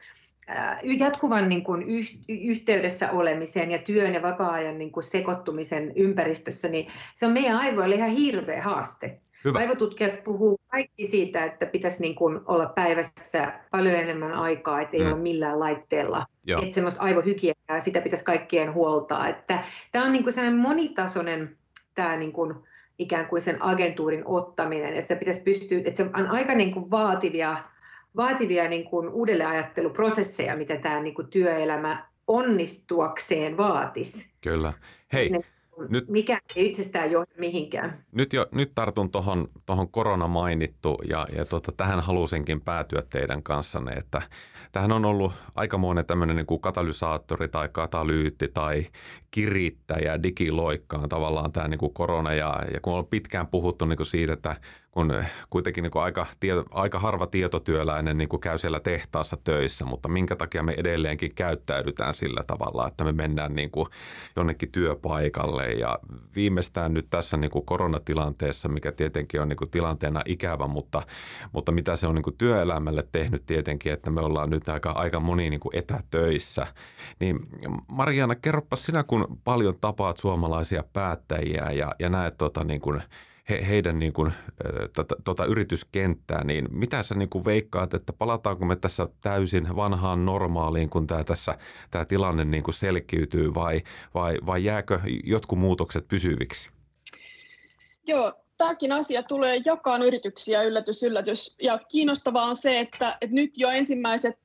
jatkuvan 0.99 1.49
niin 1.49 1.63
kuin 1.63 1.83
yh, 1.83 2.05
yhteydessä 2.29 3.11
olemisen 3.11 3.71
ja 3.71 3.77
työn 3.77 4.13
ja 4.13 4.21
vapaa-ajan 4.21 4.77
niin 4.77 4.91
kuin 4.91 5.03
sekoittumisen 5.03 5.93
ympäristössä, 5.95 6.67
niin 6.67 6.87
se 7.15 7.25
on 7.25 7.31
meidän 7.31 7.57
aivoille 7.57 7.95
ihan 7.95 8.09
hirveä 8.09 8.61
haaste. 8.61 9.19
Hyvä. 9.45 9.59
Aivotutkijat 9.59 10.23
puhuu 10.23 10.59
kaikki 10.67 11.05
siitä, 11.07 11.45
että 11.45 11.65
pitäisi 11.65 12.01
niin 12.01 12.15
kuin 12.15 12.39
olla 12.45 12.65
päivässä 12.65 13.53
paljon 13.71 13.95
enemmän 13.95 14.33
aikaa, 14.33 14.81
että 14.81 14.97
ei 14.97 15.03
mm. 15.03 15.11
ole 15.11 15.21
millään 15.21 15.59
laitteella. 15.59 16.25
Joo. 16.43 16.61
Että 16.61 16.75
semmoista 16.75 17.01
aivohygieniaa, 17.01 17.79
sitä 17.79 18.01
pitäisi 18.01 18.25
kaikkien 18.25 18.73
huoltaa. 18.73 19.27
Että 19.27 19.63
tämä 19.91 20.05
on 20.05 20.11
niin 20.11 20.23
kuin 20.23 20.33
sellainen 20.33 20.59
monitasoinen 20.59 21.57
tämä 21.95 22.17
niin 22.17 22.31
kuin 22.31 22.55
ikään 22.99 23.27
kuin 23.27 23.41
sen 23.41 23.63
agentuurin 23.63 24.23
ottaminen, 24.25 24.95
ja 24.95 25.01
sitä 25.01 25.15
pitäisi 25.15 25.41
pystyä, 25.41 25.77
että 25.77 26.03
se 26.03 26.09
on 26.13 26.27
aika 26.27 26.55
niin 26.55 26.71
kuin 26.71 26.91
vaativia 26.91 27.63
vaativia 28.15 28.69
niin 28.69 28.83
kuin 28.83 29.09
uudelleenajatteluprosesseja, 29.09 30.55
mitä 30.55 30.77
tämä 30.77 30.99
niin 30.99 31.15
kuin 31.15 31.27
työelämä 31.27 32.05
onnistuakseen 32.27 33.57
vaatisi. 33.57 34.27
Kyllä. 34.41 34.73
Hei, 35.13 35.31
nyt, 35.89 36.09
mikä 36.09 36.41
ei 36.55 36.65
itsestään 36.65 37.11
johda 37.11 37.31
mihinkään. 37.37 38.03
Nyt, 38.11 38.33
jo, 38.33 38.47
nyt 38.51 38.71
tartun 38.75 39.11
tuohon 39.11 39.47
tohon 39.65 39.89
korona 39.89 40.27
mainittu 40.27 40.97
ja, 41.09 41.27
ja 41.35 41.45
tota, 41.45 41.71
tähän 41.71 41.99
halusinkin 41.99 42.61
päätyä 42.61 43.03
teidän 43.09 43.43
kanssanne, 43.43 43.91
että 43.91 44.21
tähän 44.71 44.91
on 44.91 45.05
ollut 45.05 45.33
aikamoinen 45.55 46.05
tämmöinen 46.05 46.35
niin 46.35 46.45
kuin 46.45 46.61
katalysaattori 46.61 47.47
tai 47.47 47.69
katalyytti 47.71 48.47
tai 48.47 48.85
kirittäjä 49.31 50.23
digiloikkaan 50.23 51.09
tavallaan 51.09 51.51
tämä 51.51 51.67
niin 51.67 51.79
kuin 51.79 51.93
korona 51.93 52.33
ja, 52.33 52.63
ja 52.73 52.79
kun 52.81 52.93
on 52.93 53.07
pitkään 53.07 53.47
puhuttu 53.47 53.85
niin 53.85 53.97
kuin 53.97 54.07
siitä, 54.07 54.33
että 54.33 54.55
kun 54.99 55.23
kuitenkin 55.49 55.81
niin 55.81 55.91
kuin 55.91 56.03
aika, 56.03 56.25
tieto, 56.39 56.65
aika 56.71 56.99
harva 56.99 57.27
tietotyöläinen 57.27 58.17
niin 58.17 58.29
kuin 58.29 58.39
käy 58.39 58.57
siellä 58.57 58.79
tehtaassa 58.79 59.37
töissä, 59.43 59.85
mutta 59.85 60.09
minkä 60.09 60.35
takia 60.35 60.63
me 60.63 60.73
edelleenkin 60.77 61.35
käyttäydytään 61.35 62.13
sillä 62.13 62.43
tavalla, 62.47 62.87
että 62.87 63.03
me 63.03 63.11
mennään 63.11 63.55
niin 63.55 63.71
kuin 63.71 63.87
jonnekin 64.35 64.71
työpaikalle? 64.71 65.65
Ja 65.65 65.99
viimeistään 66.35 66.93
nyt 66.93 67.07
tässä 67.09 67.37
niin 67.37 67.51
kuin 67.51 67.65
koronatilanteessa, 67.65 68.69
mikä 68.69 68.91
tietenkin 68.91 69.41
on 69.41 69.49
niin 69.49 69.57
kuin 69.57 69.69
tilanteena 69.69 70.21
ikävä, 70.25 70.67
mutta, 70.67 71.03
mutta 71.51 71.71
mitä 71.71 71.95
se 71.95 72.07
on 72.07 72.15
niin 72.15 72.23
kuin 72.23 72.37
työelämälle 72.37 73.07
tehnyt 73.11 73.45
tietenkin, 73.45 73.93
että 73.93 74.11
me 74.11 74.21
ollaan 74.21 74.49
nyt 74.49 74.69
aika, 74.69 74.91
aika 74.91 75.19
moni 75.19 75.49
niin 75.49 75.59
kuin 75.59 75.75
etätöissä, 75.75 76.67
niin 77.19 77.39
Mariana, 77.91 78.35
kerropa 78.35 78.75
sinä, 78.75 79.03
kun 79.03 79.39
paljon 79.43 79.73
tapaat 79.81 80.17
suomalaisia 80.17 80.83
päättäjiä 80.93 81.71
ja, 81.71 81.95
ja 81.99 82.09
näet 82.09 82.37
tota 82.37 82.63
niin 82.63 82.81
kuin 82.81 83.01
he, 83.49 83.67
heidän 83.67 83.99
niin 83.99 84.13
kuin, 84.13 84.33
tota, 84.93 85.15
tota 85.23 85.45
yrityskenttää, 85.45 86.43
niin 86.43 86.67
mitä 86.71 87.03
sä 87.03 87.15
niin 87.15 87.29
kuin 87.29 87.45
veikkaat, 87.45 87.93
että 87.93 88.13
palataanko 88.13 88.65
me 88.65 88.75
tässä 88.75 89.07
täysin 89.21 89.75
vanhaan 89.75 90.25
normaaliin, 90.25 90.89
kun 90.89 91.07
tämä, 91.07 91.23
tässä, 91.23 91.57
tämä 91.91 92.05
tilanne 92.05 92.45
niin 92.45 92.63
kuin 92.63 92.75
selkiytyy 92.75 93.53
vai, 93.53 93.81
vai, 94.13 94.37
vai 94.45 94.63
jääkö 94.63 94.99
jotkut 95.23 95.59
muutokset 95.59 96.07
pysyviksi? 96.07 96.69
Joo, 98.07 98.33
tämäkin 98.57 98.91
asia 98.91 99.23
tulee 99.23 99.61
jakaan 99.65 100.01
yrityksiä, 100.01 100.63
yllätys, 100.63 101.03
yllätys. 101.03 101.55
Ja 101.61 101.79
kiinnostavaa 101.91 102.45
on 102.45 102.55
se, 102.55 102.79
että, 102.79 103.17
että 103.21 103.35
nyt 103.35 103.51
jo 103.57 103.69
ensimmäiset 103.69 104.39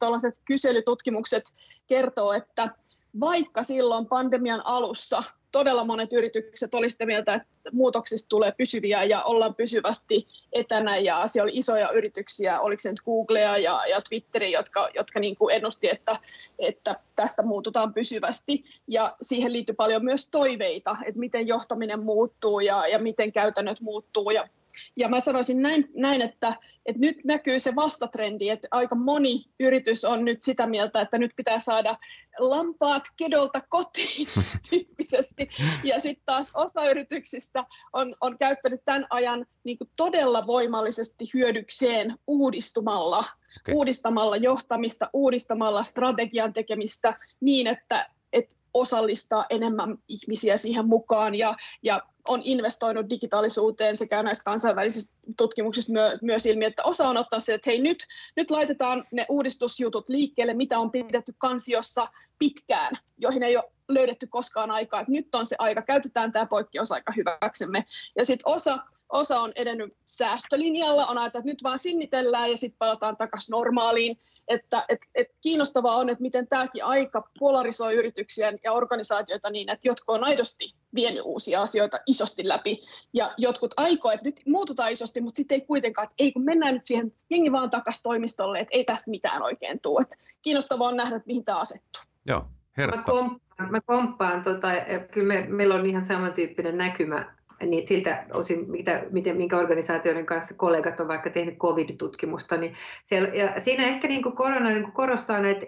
kyselytutkimukset 0.44 1.44
kertoo, 1.86 2.32
että 2.32 2.74
vaikka 3.20 3.62
silloin 3.62 4.06
pandemian 4.06 4.66
alussa 4.66 5.22
todella 5.54 5.84
monet 5.84 6.12
yritykset 6.12 6.74
olivat 6.74 6.92
sitä 6.92 7.06
mieltä, 7.06 7.34
että 7.34 7.70
muutoksista 7.72 8.28
tulee 8.28 8.52
pysyviä 8.52 9.04
ja 9.04 9.22
ollaan 9.22 9.54
pysyvästi 9.54 10.26
etänä 10.52 10.98
ja 10.98 11.26
siellä 11.26 11.44
oli 11.44 11.58
isoja 11.58 11.90
yrityksiä, 11.90 12.60
oliko 12.60 12.80
se 12.80 12.90
nyt 12.90 13.00
Googlea 13.04 13.58
ja, 13.58 13.86
ja 13.86 14.00
Twitteri, 14.00 14.52
jotka, 14.52 14.88
jotka 14.94 15.20
niin 15.20 15.36
kuin 15.36 15.54
ennusti, 15.54 15.88
että, 15.88 16.16
että 16.58 17.00
tästä 17.16 17.42
muututaan 17.42 17.94
pysyvästi. 17.94 18.64
Ja 18.88 19.16
siihen 19.22 19.52
liittyy 19.52 19.74
paljon 19.74 20.04
myös 20.04 20.28
toiveita, 20.30 20.96
että 21.06 21.20
miten 21.20 21.46
johtaminen 21.46 22.02
muuttuu 22.02 22.60
ja, 22.60 22.86
ja 22.86 22.98
miten 22.98 23.32
käytännöt 23.32 23.80
muuttuu. 23.80 24.30
Ja 24.30 24.48
ja 24.96 25.08
mä 25.08 25.20
sanoisin 25.20 25.62
näin, 25.62 25.88
näin 25.94 26.22
että, 26.22 26.54
että 26.86 27.00
nyt 27.00 27.24
näkyy 27.24 27.60
se 27.60 27.76
vastatrendi, 27.76 28.48
että 28.48 28.68
aika 28.70 28.94
moni 28.94 29.44
yritys 29.60 30.04
on 30.04 30.24
nyt 30.24 30.42
sitä 30.42 30.66
mieltä, 30.66 31.00
että 31.00 31.18
nyt 31.18 31.32
pitää 31.36 31.58
saada 31.58 31.96
lampaat 32.38 33.02
kedolta 33.16 33.60
kotiin 33.68 34.28
tyyppisesti. 34.70 35.48
Ja 35.84 36.00
sitten 36.00 36.24
taas 36.26 36.50
osa 36.54 36.90
yrityksistä 36.90 37.64
on, 37.92 38.16
on 38.20 38.38
käyttänyt 38.38 38.80
tämän 38.84 39.06
ajan 39.10 39.46
niin 39.64 39.78
kuin 39.78 39.90
todella 39.96 40.46
voimallisesti 40.46 41.24
hyödykseen 41.34 42.18
uudistumalla, 42.26 43.18
okay. 43.18 43.74
uudistamalla 43.74 44.36
johtamista, 44.36 45.10
uudistamalla 45.12 45.82
strategian 45.82 46.52
tekemistä 46.52 47.18
niin, 47.40 47.66
että, 47.66 48.10
että 48.32 48.56
osallistaa 48.74 49.46
enemmän 49.50 49.98
ihmisiä 50.08 50.56
siihen 50.56 50.86
mukaan 50.86 51.34
ja, 51.34 51.54
ja 51.82 52.02
on 52.28 52.40
investoinut 52.44 53.10
digitaalisuuteen 53.10 53.96
sekä 53.96 54.22
näistä 54.22 54.44
kansainvälisistä 54.44 55.16
tutkimuksista 55.36 55.92
myö, 55.92 56.18
myös 56.22 56.46
ilmi, 56.46 56.64
että 56.64 56.82
osa 56.82 57.08
on 57.08 57.16
ottaa 57.16 57.40
se, 57.40 57.54
että 57.54 57.70
hei 57.70 57.78
nyt, 57.78 58.06
nyt 58.36 58.50
laitetaan 58.50 59.04
ne 59.12 59.26
uudistusjutut 59.28 60.08
liikkeelle, 60.08 60.54
mitä 60.54 60.78
on 60.78 60.90
pidetty 60.90 61.34
kansiossa 61.38 62.06
pitkään, 62.38 62.98
joihin 63.18 63.42
ei 63.42 63.56
ole 63.56 63.70
löydetty 63.88 64.26
koskaan 64.26 64.70
aikaa, 64.70 65.00
että 65.00 65.12
nyt 65.12 65.34
on 65.34 65.46
se 65.46 65.56
aika, 65.58 65.82
käytetään 65.82 66.32
tämä 66.32 66.46
poikkeusaika 66.46 67.12
hyväksemme. 67.16 67.84
Ja 68.16 68.24
sitten 68.24 68.52
osa 68.52 68.78
osa 69.08 69.40
on 69.40 69.52
edennyt 69.56 69.96
säästölinjalla, 70.06 71.06
on 71.06 71.18
ajateltu, 71.18 71.38
että 71.38 71.50
nyt 71.50 71.62
vaan 71.62 71.78
sinnitellään 71.78 72.50
ja 72.50 72.56
sitten 72.56 72.78
palataan 72.78 73.16
takaisin 73.16 73.52
normaaliin. 73.52 74.18
Että, 74.48 74.84
et, 74.88 75.00
et 75.14 75.28
kiinnostavaa 75.40 75.96
on, 75.96 76.08
että 76.08 76.22
miten 76.22 76.48
tämäkin 76.48 76.84
aika 76.84 77.30
polarisoi 77.38 77.94
yrityksiä 77.94 78.52
ja 78.64 78.72
organisaatioita 78.72 79.50
niin, 79.50 79.68
että 79.68 79.88
jotkut 79.88 80.14
on 80.14 80.24
aidosti 80.24 80.74
vienyt 80.94 81.22
uusia 81.24 81.62
asioita 81.62 82.00
isosti 82.06 82.48
läpi 82.48 82.82
ja 83.12 83.34
jotkut 83.36 83.74
aikoo, 83.76 84.10
että 84.10 84.26
nyt 84.26 84.40
muututaan 84.46 84.92
isosti, 84.92 85.20
mutta 85.20 85.36
sitten 85.36 85.54
ei 85.60 85.66
kuitenkaan, 85.66 86.04
että 86.04 86.14
ei 86.18 86.32
kun 86.32 86.44
mennään 86.44 86.74
nyt 86.74 86.86
siihen 86.86 87.12
jengi 87.30 87.52
vaan 87.52 87.70
takaisin 87.70 88.02
toimistolle, 88.02 88.60
että 88.60 88.74
ei 88.74 88.84
tästä 88.84 89.10
mitään 89.10 89.42
oikein 89.42 89.80
tule. 89.80 90.00
Että 90.02 90.16
kiinnostavaa 90.42 90.88
on 90.88 90.96
nähdä, 90.96 91.16
että 91.16 91.26
mihin 91.26 91.44
tämä 91.44 91.60
asettuu. 91.60 92.02
Joo, 92.26 92.44
Hertta. 92.76 92.96
Mä 92.96 93.02
komppaan, 93.02 93.70
mä 93.70 93.80
komppaan 93.80 94.42
tota, 94.42 94.68
kyllä 95.10 95.34
me, 95.34 95.46
meillä 95.48 95.74
on 95.74 95.86
ihan 95.86 96.04
samantyyppinen 96.04 96.78
näkymä 96.78 97.34
niin 97.70 97.86
siltä 97.86 98.24
osin, 98.32 98.70
mitä, 98.70 99.02
miten, 99.10 99.36
minkä 99.36 99.58
organisaatioiden 99.58 100.26
kanssa 100.26 100.54
kollegat 100.54 101.00
on 101.00 101.08
vaikka 101.08 101.30
tehnyt 101.30 101.58
covid-tutkimusta, 101.58 102.56
niin 102.56 102.74
siellä, 103.04 103.28
ja 103.28 103.60
siinä 103.60 103.84
ehkä 103.84 104.08
niin 104.08 104.22
kuin 104.22 104.36
korona 104.36 104.68
niin 104.68 104.82
kuin 104.82 104.92
korostaa 104.92 105.40
näitä 105.40 105.66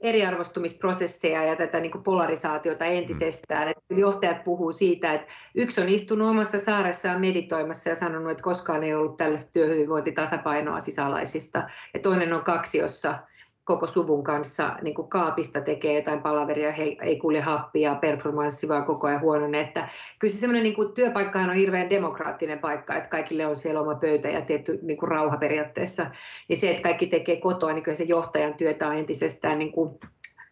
eriarvostumisprosesseja 0.00 1.44
ja 1.44 1.56
tätä 1.56 1.80
niin 1.80 1.92
kuin 1.92 2.04
polarisaatiota 2.04 2.84
entisestään. 2.84 3.68
Että 3.68 3.94
johtajat 3.94 4.44
puhuu 4.44 4.72
siitä, 4.72 5.12
että 5.12 5.32
yksi 5.54 5.80
on 5.80 5.88
istunut 5.88 6.28
omassa 6.28 6.58
saaressaan 6.58 7.20
meditoimassa 7.20 7.88
ja 7.88 7.96
sanonut, 7.96 8.30
että 8.30 8.42
koskaan 8.42 8.84
ei 8.84 8.94
ollut 8.94 9.16
tällaista 9.16 9.50
työhyvinvointitasapainoa 9.52 10.80
sisälaisista, 10.80 11.62
ja 11.94 12.00
toinen 12.00 12.32
on 12.32 12.44
kaksi, 12.44 12.78
jossa 12.78 13.18
koko 13.64 13.86
suvun 13.86 14.24
kanssa 14.24 14.76
niin 14.82 14.94
kuin 14.94 15.08
kaapista 15.08 15.60
tekee 15.60 15.94
jotain 15.94 16.22
palaveria, 16.22 16.72
he 16.72 16.96
ei 17.02 17.16
kulje 17.16 17.40
happia, 17.40 17.94
performanssi 17.94 18.68
vaan 18.68 18.84
koko 18.84 19.06
ajan 19.06 19.20
huonone. 19.20 19.60
Että 19.60 19.88
kyllä 20.18 20.34
se 20.34 20.46
niin 20.46 20.74
kuin, 20.74 20.92
työpaikkahan 20.92 21.50
on 21.50 21.56
hirveän 21.56 21.90
demokraattinen 21.90 22.58
paikka, 22.58 22.96
että 22.96 23.08
kaikille 23.08 23.46
on 23.46 23.56
siellä 23.56 23.80
oma 23.80 23.94
pöytä 23.94 24.28
ja 24.28 24.40
tietty 24.40 24.78
niin 24.82 24.98
kuin 24.98 25.10
rauha 25.10 25.36
periaatteessa. 25.36 26.06
Ja 26.48 26.56
se, 26.56 26.70
että 26.70 26.82
kaikki 26.82 27.06
tekee 27.06 27.36
kotoa, 27.36 27.72
niin 27.72 27.82
kyllä 27.82 27.96
se 27.96 28.04
johtajan 28.04 28.54
työtä 28.54 28.88
on 28.88 28.96
entisestään 28.96 29.58
niin 29.58 29.72
kuin 29.72 30.00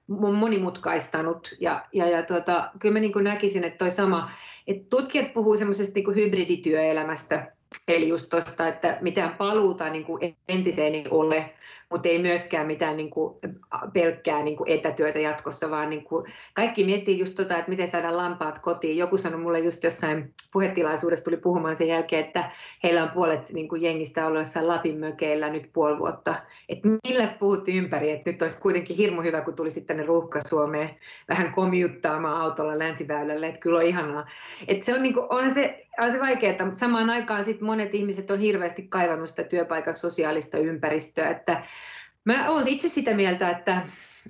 monimutkaistanut. 0.09 1.57
Ja, 1.61 1.87
ja, 1.92 2.09
ja 2.09 2.23
tuota, 2.23 2.70
kyllä 2.79 2.92
mä 2.92 3.01
niin 3.01 3.12
kuin 3.12 3.25
näkisin, 3.25 3.64
että 3.64 3.79
toi 3.79 3.90
sama, 3.90 4.31
että 4.66 4.87
tutkijat 4.90 5.33
puhuu 5.33 5.57
semmoisesta 5.57 5.94
niin 5.94 6.14
hybridityöelämästä, 6.14 7.53
Eli 7.88 8.09
just 8.09 8.29
tuosta, 8.29 8.68
että 8.68 8.99
mitään 9.01 9.35
paluuta 9.35 9.88
niin 9.88 10.05
kuin 10.05 10.37
entiseen 10.49 10.94
ei 10.94 11.05
ole, 11.11 11.51
mutta 11.90 12.09
ei 12.09 12.18
myöskään 12.18 12.66
mitään 12.66 12.96
niin 12.96 13.11
kuin, 13.11 13.35
pelkkää 13.92 14.42
niin 14.42 14.57
kuin 14.57 14.70
etätyötä 14.70 15.18
jatkossa, 15.18 15.70
vaan 15.70 15.90
niin 15.90 16.05
kuin, 16.05 16.33
kaikki 16.55 16.85
miettii 16.85 17.18
just 17.18 17.35
tota, 17.35 17.59
että 17.59 17.70
miten 17.70 17.88
saadaan 17.88 18.16
lampaat 18.16 18.59
kotiin. 18.59 18.96
Joku 18.96 19.18
sanoi 19.18 19.40
mulle 19.40 19.61
just 19.61 19.85
jossain 19.85 20.35
puhetilaisuudessa 20.53 21.24
tuli 21.24 21.37
puhumaan 21.37 21.76
sen 21.76 21.88
jälkeen, 21.88 22.26
että 22.26 22.50
heillä 22.83 23.03
on 23.03 23.11
puolet 23.11 23.53
niin 23.53 23.68
kuin 23.68 23.83
jengistä 23.83 24.26
ollut 24.26 24.40
jossain 24.40 24.68
Lapin 24.68 24.98
mökeillä 24.98 25.50
nyt 25.50 25.70
puoli 25.72 25.98
vuotta. 25.98 26.35
Että 26.68 26.88
milläs 27.09 27.33
puhuttiin 27.33 27.85
ympäri, 27.85 28.11
että 28.11 28.31
nyt 28.31 28.42
olisi 28.42 28.61
kuitenkin 28.61 28.96
hirmu 28.96 29.22
hyvä, 29.22 29.40
kun 29.40 29.55
tulisi 29.55 29.81
tänne 29.81 30.03
Ruuhka-Suomeen 30.03 30.90
vähän 31.29 31.53
komiuttaamaan 31.53 32.40
autolla 32.40 32.79
länsiväylälle, 32.79 33.46
että 33.46 33.61
kyllä 33.61 33.79
on 33.79 33.85
ihanaa. 33.85 34.26
Että 34.68 34.85
se 34.85 34.94
on, 34.94 35.03
niin 35.03 35.14
kuin, 35.14 35.26
on 35.31 35.55
se 35.55 35.87
on 35.98 36.12
se 36.12 36.20
vaikeaa, 36.20 36.64
mutta 36.64 36.79
samaan 36.79 37.11
aikaan 37.11 37.44
sit 37.44 37.61
monet 37.61 37.94
ihmiset 37.94 38.31
on 38.31 38.38
hirveästi 38.38 38.83
kaivannut 38.83 39.29
sitä 39.29 39.44
työpaikan 39.44 39.96
sosiaalista 39.96 40.59
ympäristöä. 40.59 41.31
Että 41.31 41.64
mä 42.25 42.51
olen 42.51 42.69
itse 42.69 42.89
sitä 42.89 43.15
mieltä, 43.15 43.51
että, 43.51 43.83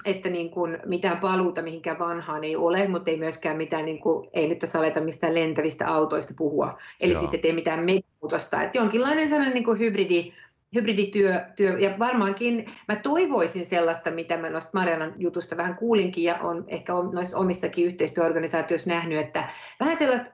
että 0.05 0.29
niin 0.29 0.51
kuin 0.51 0.79
mitään 0.87 1.19
paluuta 1.19 1.63
mihinkään 1.63 1.99
vanhaan 1.99 2.45
ei 2.45 2.57
ole, 2.57 2.89
mutta 2.89 3.11
ei 3.11 3.17
myöskään 3.17 3.57
mitään, 3.57 3.85
niin 3.85 4.01
kuin, 4.01 4.31
ei 4.33 4.49
nyt 4.49 4.59
tässä 4.59 4.79
aleta 4.79 5.01
mistään 5.01 5.35
lentävistä 5.35 5.89
autoista 5.89 6.35
puhua. 6.37 6.79
Eli 7.01 7.13
Joo. 7.13 7.21
siis 7.21 7.35
ettei 7.35 7.53
mitään 7.53 7.87
muutosta. 8.21 8.63
Että 8.63 8.79
jonkinlainen 8.79 9.29
sellainen 9.29 9.55
niin 9.55 9.65
kuin 9.65 9.79
hybridi, 9.79 10.33
hybridityö, 10.75 11.41
työ, 11.57 11.79
ja 11.79 11.99
varmaankin 11.99 12.71
mä 12.89 12.97
toivoisin 12.97 13.67
sellaista, 13.67 14.11
mitä 14.11 14.37
mä 14.37 14.51
noista 14.51 14.71
Marianan 14.73 15.13
jutusta 15.17 15.57
vähän 15.57 15.77
kuulinkin 15.77 16.25
ja 16.25 16.35
on 16.35 16.65
ehkä 16.69 16.93
noissa 17.13 17.39
omissakin 17.39 17.87
yhteistyöorganisaatioissa 17.87 18.91
nähnyt, 18.91 19.19
että 19.19 19.49
vähän 19.81 19.99
sellaista 19.99 20.31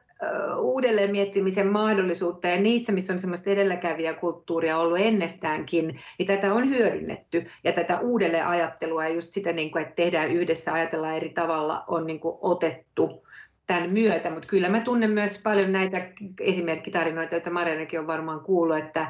uudelleen 0.58 1.10
miettimisen 1.10 1.66
mahdollisuutta 1.66 2.48
ja 2.48 2.60
niissä, 2.60 2.92
missä 2.92 3.12
on 3.12 3.18
semmoista 3.18 3.50
edelläkävijäkulttuuria 3.50 4.78
ollut 4.78 4.98
ennestäänkin, 4.98 6.00
niin 6.18 6.26
tätä 6.26 6.54
on 6.54 6.68
hyödynnetty 6.70 7.46
ja 7.64 7.72
tätä 7.72 8.00
uudelleen 8.00 8.46
ajattelua 8.46 9.04
ja 9.04 9.14
just 9.14 9.32
sitä, 9.32 9.52
niin 9.52 9.70
kuin, 9.70 9.82
että 9.82 9.94
tehdään 9.94 10.30
yhdessä, 10.30 10.72
ajatellaan 10.72 11.16
eri 11.16 11.28
tavalla, 11.28 11.84
on 11.88 12.06
niin 12.06 12.20
kuin 12.20 12.38
otettu 12.40 13.26
tämän 13.66 13.90
myötä, 13.90 14.30
mutta 14.30 14.48
kyllä 14.48 14.68
mä 14.68 14.80
tunnen 14.80 15.10
myös 15.10 15.40
paljon 15.42 15.72
näitä 15.72 16.08
esimerkkitarinoita, 16.40 17.34
joita 17.34 17.50
Marianakin 17.50 18.00
on 18.00 18.06
varmaan 18.06 18.40
kuullut, 18.40 18.78
että 18.78 19.06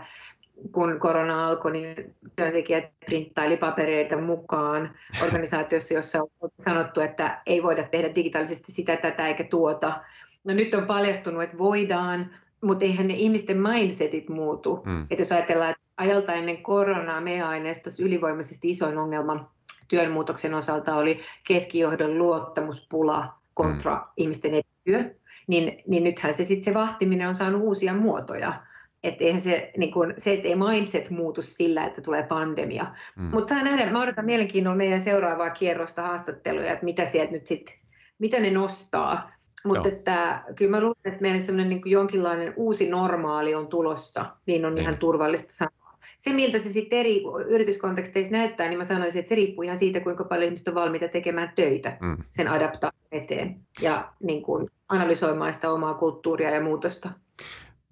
kun 0.72 1.00
korona 1.00 1.48
alkoi, 1.48 1.72
niin 1.72 2.14
työntekijät 2.36 2.84
printtaili 3.06 3.56
papereita 3.56 4.16
mukaan 4.16 4.94
organisaatiossa, 5.24 5.94
jossa 5.94 6.22
on 6.40 6.50
sanottu, 6.60 7.00
että 7.00 7.42
ei 7.46 7.62
voida 7.62 7.82
tehdä 7.82 8.14
digitaalisesti 8.14 8.72
sitä, 8.72 8.96
tätä 8.96 9.28
eikä 9.28 9.44
tuota, 9.44 10.00
no 10.46 10.54
nyt 10.54 10.74
on 10.74 10.86
paljastunut, 10.86 11.42
että 11.42 11.58
voidaan, 11.58 12.30
mutta 12.60 12.84
eihän 12.84 13.08
ne 13.08 13.14
ihmisten 13.14 13.56
mindsetit 13.56 14.28
muutu. 14.28 14.82
Mm. 14.84 15.02
Että 15.02 15.20
jos 15.20 15.32
ajatellaan, 15.32 15.70
että 15.70 15.82
ajalta 15.96 16.32
ennen 16.32 16.62
koronaa 16.62 17.20
me-aineistossa 17.20 18.02
ylivoimaisesti 18.02 18.70
isoin 18.70 18.98
ongelma 18.98 19.50
työn 19.88 20.10
muutoksen 20.10 20.54
osalta 20.54 20.96
oli 20.96 21.20
keskijohdon 21.46 22.18
luottamuspula 22.18 23.34
kontra 23.54 23.94
mm. 23.94 24.02
ihmisten 24.16 24.54
etyö, 24.54 25.14
niin, 25.46 25.82
niin 25.86 26.04
nythän 26.04 26.34
se 26.34 26.44
sitten 26.44 26.64
se 26.64 26.74
vahtiminen 26.74 27.28
on 27.28 27.36
saanut 27.36 27.62
uusia 27.62 27.94
muotoja. 27.94 28.62
Että 29.02 29.24
eihän 29.24 29.40
se, 29.40 29.70
niin 29.76 29.92
kun, 29.92 30.14
se, 30.18 30.32
että 30.32 30.48
ei 30.48 30.56
mindset 30.56 31.10
muutu 31.10 31.42
sillä, 31.42 31.84
että 31.84 32.00
tulee 32.00 32.22
pandemia. 32.22 32.86
Mm. 33.16 33.24
Mutta 33.24 33.54
saa 33.54 33.64
nähdä, 33.64 33.90
mä 33.90 34.02
odotan 34.02 34.24
mielenkiinnolla 34.24 34.76
meidän 34.76 35.00
seuraavaa 35.00 35.50
kierrosta 35.50 36.02
haastatteluja, 36.02 36.72
että 36.72 36.84
mitä 36.84 37.04
sieltä 37.04 37.32
nyt 37.32 37.46
sitten, 37.46 37.74
mitä 38.18 38.40
ne 38.40 38.50
nostaa. 38.50 39.35
Mutta 39.66 39.88
että 39.88 40.42
kyllä 40.56 40.70
mä 40.70 40.80
luulen, 40.80 40.96
että 41.04 41.20
meillä 41.20 41.40
semmoinen 41.40 41.68
niin 41.68 41.82
jonkinlainen 41.84 42.52
uusi 42.56 42.90
normaali 42.90 43.54
on 43.54 43.66
tulossa, 43.66 44.26
niin 44.46 44.64
on 44.64 44.74
niin. 44.74 44.82
ihan 44.82 44.98
turvallista 44.98 45.52
sanoa. 45.52 45.96
Se, 46.20 46.32
miltä 46.32 46.58
se 46.58 46.70
sitten 46.70 46.98
eri 46.98 47.22
yrityskonteksteissa 47.48 48.32
näyttää, 48.32 48.68
niin 48.68 48.78
mä 48.78 48.84
sanoisin, 48.84 49.18
että 49.18 49.28
se 49.28 49.34
riippuu 49.34 49.62
ihan 49.62 49.78
siitä, 49.78 50.00
kuinka 50.00 50.24
paljon 50.24 50.44
ihmiset 50.44 50.68
on 50.68 50.74
valmiita 50.74 51.08
tekemään 51.08 51.52
töitä 51.54 51.96
mm. 52.00 52.16
sen 52.30 52.48
adaptaation 52.48 53.02
eteen 53.12 53.60
ja 53.80 54.12
niin 54.22 54.42
kuin 54.42 54.70
analysoimaan 54.88 55.54
sitä 55.54 55.70
omaa 55.70 55.94
kulttuuria 55.94 56.50
ja 56.50 56.60
muutosta. 56.60 57.10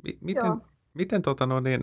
M- 0.04 0.18
miten, 0.20 0.52
Miten 0.94 1.22
tota, 1.22 1.46
no 1.46 1.60
niin, 1.60 1.80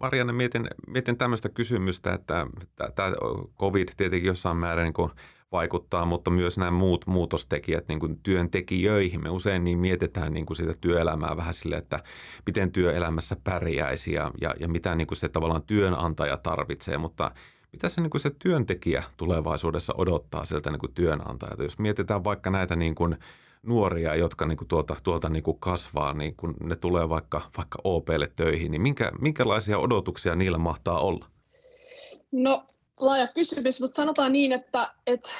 Marianne, 0.00 0.32
mietin, 0.32 0.68
mietin 0.86 1.16
tämmöistä 1.16 1.48
kysymystä, 1.48 2.12
että 2.12 2.46
tämä 2.94 3.12
COVID 3.58 3.88
tietenkin 3.96 4.28
jossain 4.28 4.56
määrin 4.56 4.84
niin 4.84 4.92
kuin 4.92 5.10
vaikuttaa, 5.52 6.04
mutta 6.04 6.30
myös 6.30 6.58
nämä 6.58 6.70
muut 6.70 7.06
muutostekijät 7.06 7.88
niin 7.88 8.00
kuin 8.00 8.20
työntekijöihin. 8.22 9.22
Me 9.22 9.30
usein 9.30 9.64
niin 9.64 9.78
mietitään 9.78 10.32
niin 10.32 10.46
kuin 10.46 10.56
sitä 10.56 10.74
työelämää 10.80 11.36
vähän 11.36 11.54
sille, 11.54 11.76
että 11.76 12.02
miten 12.46 12.72
työelämässä 12.72 13.36
pärjäisi 13.44 14.12
ja, 14.12 14.30
ja, 14.40 14.54
ja 14.60 14.68
mitä 14.68 14.94
niin 14.94 15.06
kuin 15.06 15.18
se 15.18 15.28
tavallaan 15.28 15.62
työnantaja 15.62 16.36
tarvitsee, 16.36 16.98
mutta 16.98 17.30
mitä 17.72 17.88
se, 17.88 18.00
niin 18.00 18.10
kuin 18.10 18.20
se 18.20 18.30
työntekijä 18.38 19.04
tulevaisuudessa 19.16 19.94
odottaa 19.98 20.44
sieltä 20.44 20.70
niin 20.70 20.80
kuin 20.80 20.94
työnantajalta? 20.94 21.62
Jos 21.62 21.78
mietitään 21.78 22.24
vaikka 22.24 22.50
näitä 22.50 22.76
niin 22.76 22.94
kuin 22.94 23.16
nuoria, 23.62 24.14
jotka 24.14 24.46
niin 24.46 24.58
kuin 24.58 24.68
tuolta, 24.68 24.96
tuolta 25.02 25.28
niin 25.28 25.42
kuin 25.42 25.56
kasvaa, 25.60 26.12
niin 26.12 26.34
kun 26.36 26.54
ne 26.62 26.76
tulee 26.76 27.08
vaikka, 27.08 27.40
vaikka 27.56 27.78
OPlle 27.84 28.32
töihin, 28.36 28.70
niin 28.70 28.82
minkä, 28.82 29.12
minkälaisia 29.20 29.78
odotuksia 29.78 30.34
niillä 30.34 30.58
mahtaa 30.58 30.98
olla? 30.98 31.26
No 32.32 32.64
laaja 33.00 33.28
kysymys, 33.28 33.80
mutta 33.80 33.94
sanotaan 33.94 34.32
niin, 34.32 34.52
että, 34.52 34.94
että 35.06 35.30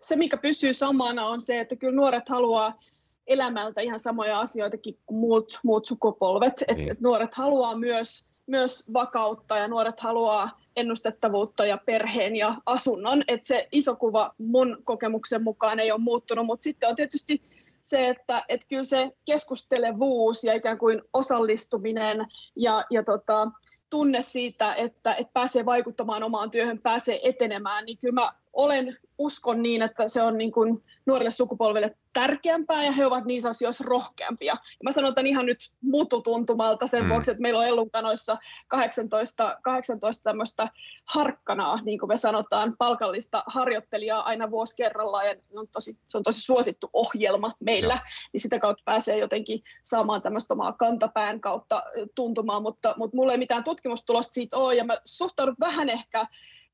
se 0.00 0.16
mikä 0.16 0.36
pysyy 0.36 0.72
samana 0.72 1.26
on 1.26 1.40
se, 1.40 1.60
että 1.60 1.76
kyllä 1.76 1.96
nuoret 1.96 2.28
haluaa 2.28 2.78
elämältä 3.26 3.80
ihan 3.80 4.00
samoja 4.00 4.40
asioita 4.40 4.76
kuin 4.78 5.18
muut, 5.18 5.60
muut 5.62 5.86
sukupolvet. 5.86 6.62
Niin. 6.68 6.80
Et, 6.80 6.88
et 6.88 7.00
nuoret 7.00 7.34
haluaa 7.34 7.76
myös, 7.76 8.30
myös 8.46 8.92
vakautta 8.92 9.56
ja 9.56 9.68
nuoret 9.68 10.00
haluaa 10.00 10.60
ennustettavuutta 10.76 11.66
ja 11.66 11.78
perheen 11.86 12.36
ja 12.36 12.54
asunnon. 12.66 13.22
Et 13.28 13.44
se 13.44 13.68
iso 13.72 13.96
kuva 13.96 14.34
mun 14.38 14.78
kokemuksen 14.84 15.44
mukaan 15.44 15.80
ei 15.80 15.92
ole 15.92 16.00
muuttunut, 16.00 16.46
mutta 16.46 16.64
sitten 16.64 16.88
on 16.88 16.96
tietysti 16.96 17.42
se, 17.80 18.08
että 18.08 18.44
et 18.48 18.60
kyllä 18.68 18.82
se 18.82 19.12
keskustelevuus 19.24 20.44
ja 20.44 20.54
ikään 20.54 20.78
kuin 20.78 21.02
osallistuminen 21.12 22.26
ja, 22.56 22.84
ja 22.90 23.04
tota, 23.04 23.48
tunne 23.90 24.22
siitä, 24.22 24.74
että, 24.74 25.14
että 25.14 25.32
pääsee 25.32 25.66
vaikuttamaan 25.66 26.22
omaan 26.22 26.50
työhön, 26.50 26.78
pääsee 26.78 27.28
etenemään, 27.28 27.84
niin 27.84 27.98
kyllä 27.98 28.14
mä 28.14 28.32
olen, 28.52 28.98
uskon 29.18 29.62
niin, 29.62 29.82
että 29.82 30.08
se 30.08 30.22
on 30.22 30.38
niin 30.38 30.52
kuin 30.52 30.84
nuorille 31.06 31.30
sukupolville 31.30 31.96
tärkeämpää 32.12 32.84
ja 32.84 32.92
he 32.92 33.06
ovat 33.06 33.24
niissä 33.24 33.48
asioissa 33.48 33.84
rohkeampia. 33.86 34.52
Ja 34.52 34.84
mä 34.84 34.92
sanon 34.92 35.14
tämän 35.14 35.26
ihan 35.26 35.46
nyt 35.46 35.58
mututuntumalta 35.82 36.86
sen 36.86 37.02
mm. 37.02 37.08
vuoksi, 37.08 37.30
että 37.30 37.40
meillä 37.40 37.60
on 37.60 37.66
Ellunkanoissa 37.66 38.36
18, 38.68 39.58
18 39.62 40.22
tämmöistä 40.22 40.68
harkkanaa, 41.04 41.78
niin 41.84 41.98
kuin 41.98 42.08
me 42.08 42.16
sanotaan, 42.16 42.76
palkallista 42.78 43.44
harjoittelijaa 43.46 44.22
aina 44.22 44.50
vuosi 44.50 44.76
kerrallaan 44.76 45.26
ja 45.26 45.34
on 45.56 45.68
tosi, 45.72 45.98
se 46.08 46.18
on 46.18 46.24
tosi 46.24 46.40
suosittu 46.40 46.90
ohjelma 46.92 47.52
meillä, 47.60 47.94
ja. 47.94 48.00
niin 48.32 48.40
sitä 48.40 48.58
kautta 48.58 48.82
pääsee 48.84 49.18
jotenkin 49.18 49.60
saamaan 49.82 50.22
tämmöistä 50.22 50.54
omaa 50.54 50.72
kantapään 50.72 51.40
kautta 51.40 51.82
tuntumaan, 52.14 52.62
mutta, 52.62 52.94
mutta 52.96 53.16
mulla 53.16 53.32
ei 53.32 53.38
mitään 53.38 53.64
tutkimustulosta 53.64 54.32
siitä 54.32 54.56
ole 54.56 54.74
ja 54.74 54.84
mä 54.84 54.98
suhtaudun 55.04 55.56
vähän 55.60 55.88
ehkä 55.88 56.26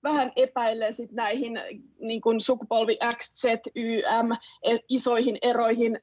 vähän 0.03 0.33
epäilee 0.37 0.93
sit 0.93 1.13
näihin 1.13 1.61
niin 1.99 2.21
kuin 2.21 2.41
sukupolvi 2.41 2.99
X, 3.17 3.35
Z, 3.35 3.45
Y, 3.75 4.03
M 4.23 4.33
e, 4.63 4.79
isoihin 4.89 5.39
eroihin. 5.43 5.99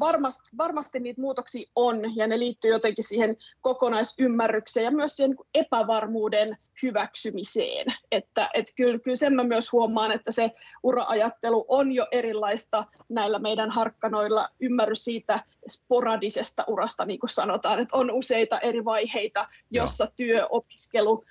Varmasti, 0.00 0.48
varmasti 0.58 1.00
niitä 1.00 1.20
muutoksia 1.20 1.70
on 1.76 2.16
ja 2.16 2.26
ne 2.26 2.38
liittyy 2.38 2.70
jotenkin 2.70 3.04
siihen 3.04 3.36
kokonaisymmärrykseen 3.60 4.84
ja 4.84 4.90
myös 4.90 5.16
siihen 5.16 5.36
epävarmuuden 5.54 6.56
hyväksymiseen. 6.82 7.86
Että 8.12 8.50
et 8.54 8.66
kyllä, 8.76 8.98
kyllä 8.98 9.16
sen 9.16 9.34
mä 9.34 9.44
myös 9.44 9.72
huomaan, 9.72 10.12
että 10.12 10.32
se 10.32 10.50
uraajattelu 10.82 11.64
on 11.68 11.92
jo 11.92 12.06
erilaista 12.10 12.84
näillä 13.08 13.38
meidän 13.38 13.70
harkkanoilla. 13.70 14.48
Ymmärrys 14.60 15.04
siitä 15.04 15.40
sporadisesta 15.68 16.64
urasta, 16.66 17.04
niin 17.04 17.20
kuin 17.20 17.30
sanotaan, 17.30 17.80
että 17.80 17.96
on 17.96 18.10
useita 18.10 18.60
eri 18.60 18.84
vaiheita, 18.84 19.48
jossa 19.70 20.06
työ, 20.16 20.46
opiskelu, 20.50 21.24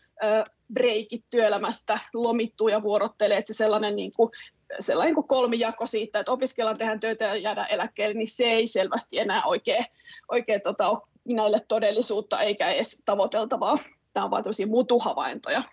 breikit 0.73 1.25
työelämästä 1.29 1.99
lomittuu 2.13 2.67
ja 2.67 2.81
vuorottelee, 2.81 3.37
että 3.37 3.53
se 3.53 3.57
sellainen, 3.57 3.95
niin 3.95 4.11
kuin, 4.17 4.31
sellainen 4.79 5.07
niin 5.07 5.15
kuin 5.15 5.27
kolmijako 5.27 5.87
siitä, 5.87 6.19
että 6.19 6.31
opiskellaan, 6.31 6.77
tehdään 6.77 6.99
töitä 6.99 7.25
ja 7.25 7.35
jäädään 7.35 7.71
eläkkeelle, 7.71 8.13
niin 8.13 8.27
se 8.27 8.43
ei 8.43 8.67
selvästi 8.67 9.19
enää 9.19 9.43
oikein, 9.45 9.85
oikein 10.31 10.61
tota, 10.61 10.89
ole 10.89 11.01
näille 11.25 11.59
todellisuutta 11.67 12.41
eikä 12.41 12.71
edes 12.71 13.03
tavoiteltavaa. 13.05 13.77
Tämä 14.13 14.23
on 14.23 14.31
vain 14.31 14.43
tämmöisiä 14.43 14.67
mutuhavaintoja. 14.67 15.63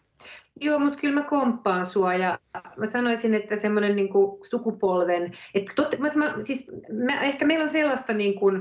Joo, 0.61 0.79
mutta 0.79 0.99
kyllä 0.99 1.21
mä 1.21 1.27
komppaan 1.29 1.87
sua 1.87 2.15
ja 2.15 2.39
mä 2.77 2.91
sanoisin, 2.91 3.35
että 3.35 3.57
semmoinen 3.57 3.97
niin 3.97 4.09
sukupolven, 4.51 5.33
että 5.55 5.73
totta, 5.77 5.97
mä, 5.97 6.35
siis 6.43 6.65
mä, 6.93 7.21
ehkä 7.21 7.45
meillä 7.45 7.65
on 7.65 7.71
sellaista 7.71 8.13
niin 8.13 8.41
kuin, 8.41 8.57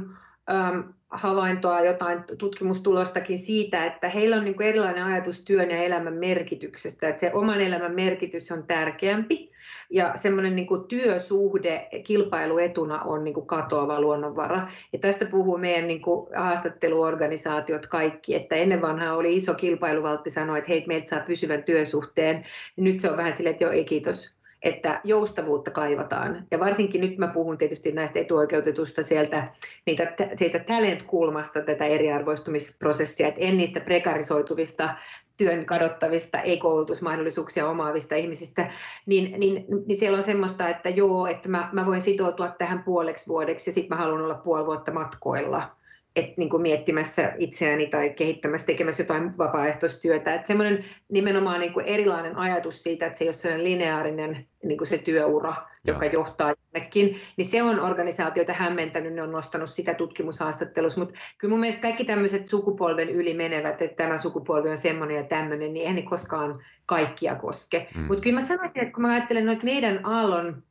ähm, 0.51 0.79
havaintoa, 1.11 1.81
jotain 1.81 2.23
tutkimustulostakin 2.37 3.37
siitä, 3.37 3.85
että 3.85 4.09
heillä 4.09 4.35
on 4.35 4.45
niin 4.45 4.55
kuin 4.55 4.67
erilainen 4.67 5.03
ajatus 5.03 5.41
työn 5.41 5.71
ja 5.71 5.77
elämän 5.77 6.13
merkityksestä, 6.13 7.09
että 7.09 7.19
se 7.19 7.31
oman 7.33 7.61
elämän 7.61 7.95
merkitys 7.95 8.51
on 8.51 8.63
tärkeämpi 8.67 9.51
ja 9.89 10.13
semmoinen 10.15 10.55
niin 10.55 10.67
kuin 10.67 10.83
työsuhde 10.83 11.89
kilpailuetuna 12.03 13.01
on 13.01 13.23
niin 13.23 13.33
kuin 13.33 13.47
katoava 13.47 14.01
luonnonvara. 14.01 14.67
Ja 14.93 14.99
tästä 14.99 15.25
puhuu 15.25 15.57
meidän 15.57 15.87
niin 15.87 16.01
kuin 16.01 16.27
haastatteluorganisaatiot 16.35 17.87
kaikki, 17.87 18.35
että 18.35 18.55
ennen 18.55 18.81
vanhaa 18.81 19.15
oli 19.15 19.35
iso 19.35 19.53
kilpailuvaltti 19.53 20.29
sanoa, 20.29 20.57
että 20.57 20.69
hei, 20.69 20.83
meiltä 20.87 21.09
saa 21.09 21.19
pysyvän 21.19 21.63
työsuhteen. 21.63 22.45
Nyt 22.75 22.99
se 22.99 23.11
on 23.11 23.17
vähän 23.17 23.33
silleen, 23.33 23.51
että 23.53 23.63
joo, 23.63 23.73
ei 23.73 23.85
kiitos, 23.85 24.40
että 24.63 25.01
joustavuutta 25.03 25.71
kaivataan. 25.71 26.47
Ja 26.51 26.59
varsinkin 26.59 27.01
nyt 27.01 27.17
mä 27.17 27.27
puhun 27.27 27.57
tietysti 27.57 27.91
näistä 27.91 28.19
etuoikeutetusta 28.19 29.03
sieltä, 29.03 29.53
niitä, 29.85 30.13
siitä 30.35 30.59
talent-kulmasta 30.59 31.61
tätä 31.61 31.85
eriarvoistumisprosessia, 31.85 33.27
että 33.27 33.41
en 33.41 33.57
niistä 33.57 33.79
prekarisoituvista 33.79 34.95
työn 35.37 35.65
kadottavista, 35.65 36.41
ei-koulutusmahdollisuuksia 36.41 37.69
omaavista 37.69 38.15
ihmisistä, 38.15 38.71
niin, 39.05 39.39
niin, 39.39 39.65
niin 39.85 39.99
siellä 39.99 40.17
on 40.17 40.23
semmoista, 40.23 40.69
että 40.69 40.89
joo, 40.89 41.27
että 41.27 41.49
mä, 41.49 41.69
mä 41.71 41.85
voin 41.85 42.01
sitoutua 42.01 42.47
tähän 42.47 42.83
puoleksi 42.83 43.27
vuodeksi 43.27 43.69
ja 43.69 43.73
sitten 43.73 43.97
mä 43.97 44.03
haluan 44.03 44.21
olla 44.21 44.35
puoli 44.35 44.65
vuotta 44.65 44.91
matkoilla 44.91 45.80
että 46.15 46.33
niin 46.37 46.49
kuin 46.49 46.61
miettimässä 46.61 47.33
itseäni 47.37 47.87
tai 47.87 48.09
kehittämässä, 48.09 48.67
tekemässä 48.67 49.03
jotain 49.03 49.37
vapaaehtoistyötä. 49.37 50.35
Että 50.35 50.47
semmoinen 50.47 50.85
nimenomaan 51.09 51.59
niin 51.59 51.73
kuin 51.73 51.85
erilainen 51.85 52.37
ajatus 52.37 52.83
siitä, 52.83 53.05
että 53.05 53.17
se 53.17 53.23
ei 53.23 53.27
ole 53.27 53.33
sellainen 53.33 53.63
lineaarinen 53.63 54.47
niin 54.63 54.77
kuin 54.77 54.87
se 54.87 54.97
työura, 54.97 55.53
Joo. 55.57 55.95
joka 55.95 56.05
johtaa 56.05 56.53
jonnekin, 56.73 57.19
niin 57.37 57.49
se 57.49 57.63
on 57.63 57.79
organisaatioita 57.79 58.53
hämmentänyt, 58.53 59.13
ne 59.13 59.21
on 59.21 59.31
nostanut 59.31 59.69
sitä 59.69 59.93
tutkimushaastattelussa, 59.93 60.99
mutta 60.99 61.15
kyllä 61.37 61.51
mun 61.51 61.59
mielestä 61.59 61.81
kaikki 61.81 62.05
tämmöiset 62.05 62.47
sukupolven 62.47 63.09
yli 63.09 63.33
menevät, 63.33 63.81
että 63.81 64.03
tämä 64.03 64.17
sukupolvi 64.17 64.69
on 64.69 64.77
semmoinen 64.77 65.17
ja 65.17 65.23
tämmöinen, 65.23 65.73
niin 65.73 65.81
eihän 65.81 65.95
ne 65.95 66.01
koskaan 66.01 66.63
kaikkia 66.85 67.35
koske. 67.35 67.87
Mm. 67.95 68.01
Mutta 68.01 68.21
kyllä 68.21 68.39
mä 68.39 68.47
sanoisin, 68.47 68.81
että 68.81 68.93
kun 68.93 69.01
mä 69.01 69.13
ajattelen 69.13 69.45
noita 69.45 69.63
meidän 69.63 70.05
aallon 70.05 70.63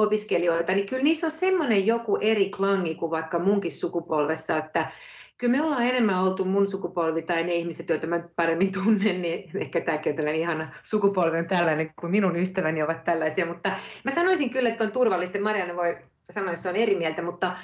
opiskelijoita, 0.00 0.72
niin 0.72 0.86
kyllä 0.86 1.02
niissä 1.02 1.26
on 1.26 1.30
semmoinen 1.30 1.86
joku 1.86 2.18
eri 2.20 2.50
klangi 2.50 2.94
kuin 2.94 3.10
vaikka 3.10 3.38
munkin 3.38 3.72
sukupolvessa, 3.72 4.56
että 4.56 4.92
kyllä 5.38 5.56
me 5.56 5.62
ollaan 5.62 5.86
enemmän 5.86 6.22
oltu 6.22 6.44
mun 6.44 6.68
sukupolvi 6.68 7.22
tai 7.22 7.44
ne 7.44 7.54
ihmiset, 7.54 7.88
joita 7.88 8.06
mä 8.06 8.22
paremmin 8.36 8.72
tunnen, 8.72 9.22
niin 9.22 9.50
ehkä 9.54 9.80
tämäkin 9.80 10.10
on 10.10 10.16
tällainen 10.16 10.40
ihana 10.40 10.72
sukupolvi 10.84 11.38
on 11.38 11.46
tällainen, 11.46 11.90
kuin 12.00 12.10
minun 12.10 12.36
ystäväni 12.36 12.82
ovat 12.82 13.04
tällaisia, 13.04 13.46
mutta 13.46 13.72
mä 14.04 14.14
sanoisin 14.14 14.50
kyllä, 14.50 14.68
että 14.68 14.84
on 14.84 14.92
turvallista, 14.92 15.40
Marianne 15.40 15.76
voi 15.76 15.96
sanoa, 16.32 16.56
se 16.56 16.68
on 16.68 16.76
eri 16.76 16.96
mieltä, 16.96 17.22
mutta 17.22 17.56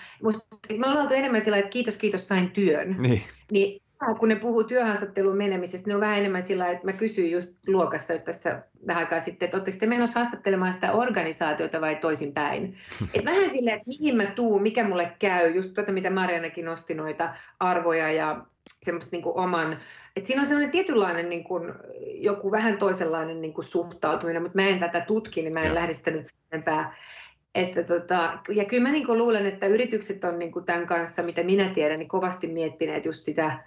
me 0.79 0.87
ollaan 0.87 1.03
oltu 1.03 1.15
enemmän 1.15 1.45
sillä 1.45 1.59
että 1.59 1.71
kiitos, 1.71 1.97
kiitos, 1.97 2.29
sain 2.29 2.51
työn. 2.51 2.97
Niin. 2.99 3.23
niin 3.51 3.83
kun 4.19 4.29
ne 4.29 4.37
puhuu 4.37 4.65
työhaastatteluun 4.65 5.37
menemisestä, 5.37 5.89
ne 5.89 5.95
on 5.95 6.01
vähän 6.01 6.19
enemmän 6.19 6.47
sillä 6.47 6.69
että 6.69 6.85
mä 6.85 6.93
kysyin 6.93 7.31
just 7.31 7.69
luokassa 7.69 8.13
että 8.13 8.33
tässä 8.33 8.63
vähän 8.87 9.05
aikaa 9.05 9.21
sitten, 9.21 9.47
että 9.47 9.57
oletteko 9.57 9.77
te 9.79 9.87
menossa 9.87 10.21
haastattelemaan 10.21 10.75
sitä 10.75 10.93
organisaatiota 10.93 11.81
vai 11.81 11.97
toisinpäin. 11.97 12.77
Et 13.15 13.25
vähän 13.25 13.51
silleen, 13.51 13.77
että 13.77 13.89
mihin 13.89 14.17
mä 14.17 14.27
tuun, 14.27 14.63
mikä 14.63 14.85
mulle 14.85 15.13
käy, 15.19 15.51
just 15.51 15.75
tuota 15.75 15.93
mitä 15.93 16.11
Marianakin 16.11 16.65
nosti 16.65 16.95
noita 16.95 17.35
arvoja 17.61 18.11
ja 18.11 18.47
semmoista 18.83 19.09
niin 19.13 19.23
kuin 19.23 19.37
oman, 19.37 19.79
että 20.17 20.27
siinä 20.27 20.43
on 20.43 20.47
semmoinen 20.47 20.71
tietynlainen 20.71 21.29
niin 21.29 21.45
kuin, 21.45 21.73
joku 22.15 22.51
vähän 22.51 22.79
toisenlainen 22.79 23.41
niin 23.41 23.53
kuin 23.53 23.65
suhtautuminen, 23.65 24.43
mutta 24.43 24.59
mä 24.59 24.69
en 24.69 24.79
tätä 24.79 25.01
tutki, 25.01 25.43
niin 25.43 25.53
mä 25.53 25.61
en 25.61 25.67
ja. 25.67 25.75
lähde 25.75 25.93
sitä 25.93 26.11
nyt 26.11 26.27
enempää 26.53 26.97
että 27.57 27.83
tota, 27.83 28.39
ja 28.49 28.65
kyllä 28.65 28.83
mä 28.83 28.93
niin 28.93 29.19
luulen, 29.19 29.47
että 29.47 29.67
yritykset 29.67 30.25
on 30.25 30.39
niin 30.39 30.53
tämän 30.67 30.87
kanssa, 30.87 31.23
mitä 31.23 31.43
minä 31.43 31.69
tiedän, 31.75 31.99
niin 31.99 32.09
kovasti 32.09 32.47
miettineet 32.47 33.05
just 33.05 33.23
sitä, 33.23 33.65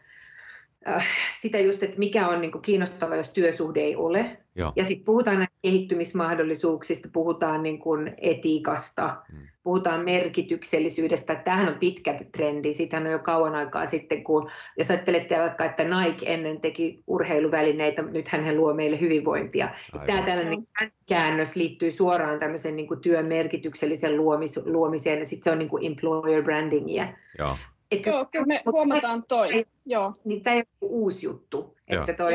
sitä 1.42 1.60
just, 1.60 1.84
että 1.84 2.00
mikä 2.00 2.28
on 2.28 2.42
niin 2.42 2.62
kiinnostavaa, 2.62 3.16
jos 3.16 3.30
työsuhde 3.30 3.80
ei 3.80 3.96
ole. 3.96 4.38
Joo. 4.56 4.74
Ja 4.76 4.86
sitten 4.86 5.06
puhutaan 5.06 5.38
näistä 5.38 5.56
kehittymismahdollisuuksista, 5.62 7.10
puhutaan 7.14 7.64
niin 7.64 7.80
kuin 7.80 8.16
etiikasta, 8.22 9.16
hmm. 9.32 9.48
puhutaan 9.64 10.06
merkityksellisyydestä. 10.06 11.36
Tämähän 11.36 11.68
on 11.68 11.80
pitkä 11.80 12.20
trendi, 12.32 12.74
siitähän 12.74 13.06
on 13.06 13.12
jo 13.12 13.20
kauan 13.20 13.56
aikaa 13.56 13.86
sitten, 13.86 14.24
kun 14.24 14.50
jos 14.78 14.90
ajattelette 14.90 15.40
vaikka, 15.40 15.66
että 15.66 15.84
Nike 15.84 16.34
ennen 16.34 16.62
teki 16.62 17.04
urheiluvälineitä, 17.08 18.02
nythän 18.02 18.44
he 18.44 18.56
luo 18.56 18.74
meille 18.74 19.00
hyvinvointia. 19.00 19.70
Aivan. 19.94 20.08
Tämä 20.08 20.22
tällainen 20.22 20.68
käännös 21.10 21.56
liittyy 21.56 21.92
suoraan 21.92 22.40
tämmöisen 22.40 22.76
niin 22.76 22.88
kuin 22.88 23.00
työn 23.00 23.26
merkityksellisen 23.26 24.18
luomis, 24.18 24.60
luomiseen, 24.66 25.20
ja 25.20 25.26
sitten 25.26 25.44
se 25.44 25.52
on 25.52 25.60
niin 25.60 25.70
kuin 25.70 25.86
employer 25.86 26.44
brandingia. 26.44 27.08
Joo. 27.38 27.58
Etkö, 27.92 28.10
Joo, 28.10 28.26
kyllä 28.26 28.46
me 28.46 28.62
huomataan 28.72 29.24
toi. 29.28 29.66
Joo. 29.86 30.14
Niin 30.26 30.44
tämä 30.44 30.56
ei 30.56 30.64
ole 30.82 30.90
uusi 30.92 31.26
juttu. 31.26 31.76
Että 31.88 32.14
toi, 32.14 32.34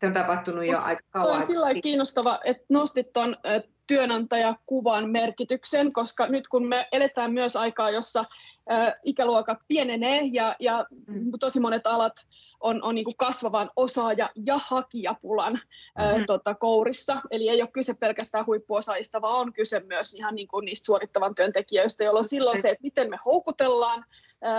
se 0.00 0.06
on 0.06 0.12
tapahtunut 0.12 0.64
jo 0.64 0.78
aika 0.80 1.02
kauan. 1.10 1.28
Toi 1.28 1.36
on 1.36 1.42
sillä 1.42 1.80
kiinnostava, 1.82 2.40
että 2.44 2.64
nostit 2.68 3.12
tuon 3.12 3.36
työnantajakuvan 3.86 5.10
merkityksen, 5.10 5.92
koska 5.92 6.26
nyt 6.26 6.48
kun 6.48 6.66
me 6.66 6.88
eletään 6.92 7.32
myös 7.32 7.56
aikaa, 7.56 7.90
jossa 7.90 8.24
ikäluokat 9.04 9.58
pienenee 9.68 10.20
ja, 10.32 10.56
ja 10.60 10.86
mm. 11.06 11.30
tosi 11.40 11.60
monet 11.60 11.86
alat 11.86 12.12
on, 12.60 12.82
on 12.82 12.94
niin 12.94 13.04
kuin 13.04 13.16
kasvavan 13.16 13.70
osaaja- 13.76 14.30
ja 14.46 14.58
hakijapulan 14.66 15.52
mm-hmm. 15.52 16.24
tota, 16.26 16.54
kourissa. 16.54 17.20
Eli 17.30 17.48
ei 17.48 17.62
ole 17.62 17.70
kyse 17.72 17.94
pelkästään 18.00 18.46
huippuosaajista, 18.46 19.20
vaan 19.20 19.40
on 19.40 19.52
kyse 19.52 19.82
myös 19.86 20.14
ihan 20.14 20.34
niin 20.34 20.48
kuin 20.48 20.64
niistä 20.64 20.84
suorittavan 20.84 21.34
työntekijöistä, 21.34 22.04
jolloin 22.04 22.24
silloin 22.24 22.62
se, 22.62 22.70
että 22.70 22.82
miten 22.82 23.10
me 23.10 23.18
houkutellaan 23.24 24.04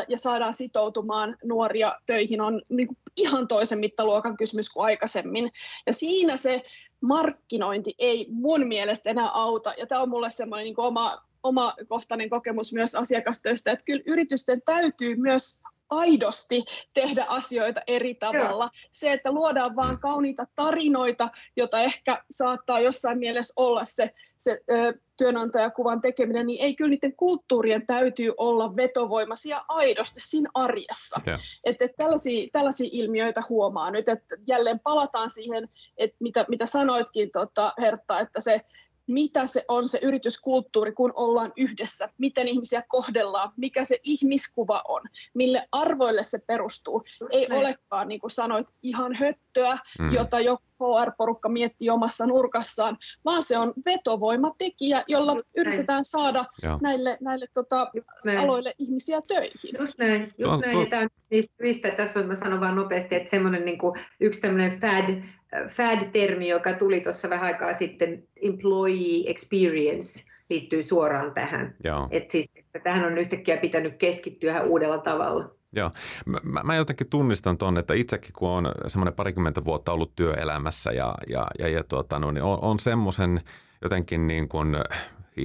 ja 0.08 0.18
saadaan 0.18 0.54
sitoutumaan 0.54 1.38
nuoria 1.44 2.00
töihin 2.06 2.42
on 2.42 2.62
niin 2.70 2.88
kuin 2.88 2.98
ihan 3.18 3.48
toisen 3.48 3.80
mittaluokan 3.80 4.38
kysymys 4.38 4.70
kuin 4.70 4.86
aikaisemmin. 4.86 5.52
Ja 5.88 5.94
siinä 5.94 6.38
se 6.38 6.64
markkinointi 7.02 7.96
ei 8.00 8.28
mun 8.30 8.68
mielestä 8.68 9.10
enää 9.10 9.30
auta. 9.30 9.74
Ja 9.78 9.88
tämä 9.88 10.02
on 10.02 10.10
mulle 10.10 10.32
semmoinen 10.32 10.64
niin 10.64 10.76
oma, 10.78 11.22
omakohtainen 11.44 12.30
kokemus 12.30 12.74
myös 12.74 12.96
asiakastöistä, 12.96 13.72
että 13.72 13.86
kyllä 13.86 14.04
yritysten 14.06 14.62
täytyy 14.66 15.16
myös 15.16 15.64
aidosti 15.94 16.66
tehdä 16.94 17.26
asioita 17.26 17.82
eri 17.88 18.16
tavalla. 18.16 18.64
Joo. 18.64 18.90
Se, 18.92 19.12
että 19.14 19.32
luodaan 19.32 19.76
vain 19.76 20.00
kauniita 20.00 20.46
tarinoita, 20.56 21.30
jota 21.56 21.82
ehkä 21.82 22.24
saattaa 22.32 22.80
jossain 22.80 23.20
mielessä 23.20 23.54
olla 23.58 23.86
se, 23.86 24.14
se 24.38 24.62
ö, 24.72 24.94
työnantajakuvan 25.18 26.02
tekeminen, 26.02 26.48
niin 26.48 26.62
ei 26.62 26.76
kyllä 26.76 26.90
niiden 26.90 27.16
kulttuurien 27.16 27.86
täytyy 27.86 28.34
olla 28.38 28.76
vetovoimaisia 28.76 29.66
aidosti 29.68 30.20
siinä 30.20 30.50
arjessa. 30.54 31.22
Että 31.64 31.86
et 31.86 31.92
tällaisia, 31.98 32.48
tällaisia 32.52 32.90
ilmiöitä 32.92 33.42
huomaa 33.50 33.92
nyt, 33.92 34.10
että 34.10 34.36
jälleen 34.48 34.80
palataan 34.80 35.30
siihen, 35.30 35.70
että 35.98 36.18
mitä, 36.20 36.46
mitä 36.50 36.66
sanoitkin 36.66 37.32
tota, 37.32 37.74
Hertta, 37.82 38.20
että 38.20 38.42
se 38.42 38.62
mitä 39.08 39.48
se 39.48 39.66
on 39.68 39.90
se 39.90 40.00
yrityskulttuuri, 40.02 40.92
kun 40.92 41.12
ollaan 41.16 41.54
yhdessä, 41.58 42.10
miten 42.18 42.48
ihmisiä 42.48 42.84
kohdellaan, 42.88 43.52
mikä 43.58 43.86
se 43.86 44.00
ihmiskuva 44.04 44.84
on, 44.88 45.02
mille 45.34 45.68
arvoille 45.72 46.24
se 46.24 46.40
perustuu. 46.48 47.04
Ei 47.32 47.48
Näin. 47.48 47.60
olekaan, 47.60 48.08
niin 48.08 48.20
kuin 48.20 48.32
sanoit, 48.32 48.68
ihan 48.84 49.16
höttöä, 49.16 49.78
mm. 50.00 50.14
jota 50.14 50.40
joku 50.40 50.64
HR-porukka 50.80 51.50
miettii 51.50 51.90
omassa 51.90 52.26
nurkassaan, 52.26 52.98
vaan 53.26 53.44
se 53.44 53.58
on 53.58 53.74
vetovoimatekijä, 53.86 55.04
jolla 55.08 55.34
Just 55.36 55.48
yritetään 55.56 55.98
näin. 55.98 56.06
saada 56.06 56.46
Joo. 56.64 56.80
näille, 56.82 57.18
näille 57.22 57.46
tota, 57.54 57.92
aloille 58.40 58.74
ihmisiä 58.80 59.22
töihin. 59.28 59.76
Just 59.80 59.98
näin. 59.98 60.22
Just 60.22 60.52
tuo, 60.52 60.58
näin. 60.58 60.72
Tuo... 60.72 60.86
Tämä 60.86 61.02
on 61.02 61.10
niistä 61.30 61.54
syistä, 61.58 61.92
tässä 61.92 62.20
on, 62.20 62.28
mä 62.28 62.36
sanon 62.36 62.60
vaan 62.62 62.76
nopeasti, 62.76 63.16
että 63.16 63.30
semmoinen 63.30 63.66
niin 63.66 63.78
kuin, 63.78 64.00
yksi 64.20 64.42
tämmöinen 64.42 64.80
fad, 64.80 65.22
FAD-termi, 65.68 66.48
joka 66.48 66.74
tuli 66.74 67.02
tuossa 67.02 67.30
vähän 67.30 67.46
aikaa 67.46 67.74
sitten, 67.74 68.28
employee 68.42 69.24
experience, 69.26 70.24
liittyy 70.50 70.84
suoraan 70.84 71.34
tähän. 71.34 71.76
Joo. 71.84 72.08
Et 72.12 72.32
siis, 72.32 72.52
että 72.56 72.80
tähän 72.80 73.06
on 73.06 73.18
yhtäkkiä 73.18 73.58
pitänyt 73.58 73.96
keskittyä 73.98 74.62
uudella 74.62 74.98
tavalla. 74.98 75.56
Joo. 75.76 75.92
Mä, 76.26 76.64
mä 76.64 76.76
jotenkin 76.76 77.10
tunnistan 77.10 77.58
tuon, 77.58 77.78
että 77.78 77.94
itsekin 77.94 78.34
kun 78.34 78.50
on 78.50 78.72
semmoinen 78.88 79.14
parikymmentä 79.14 79.64
vuotta 79.64 79.92
ollut 79.92 80.16
työelämässä 80.16 80.92
ja, 80.92 81.16
ja, 81.30 81.48
ja, 81.60 81.68
ja 81.68 81.84
tuota, 81.84 82.20
no, 82.20 82.32
niin 82.32 82.44
on, 82.44 82.60
on 82.62 82.80
semmoisen 82.80 83.42
jotenkin 83.82 84.28
niin 84.28 84.50
kuin 84.50 84.78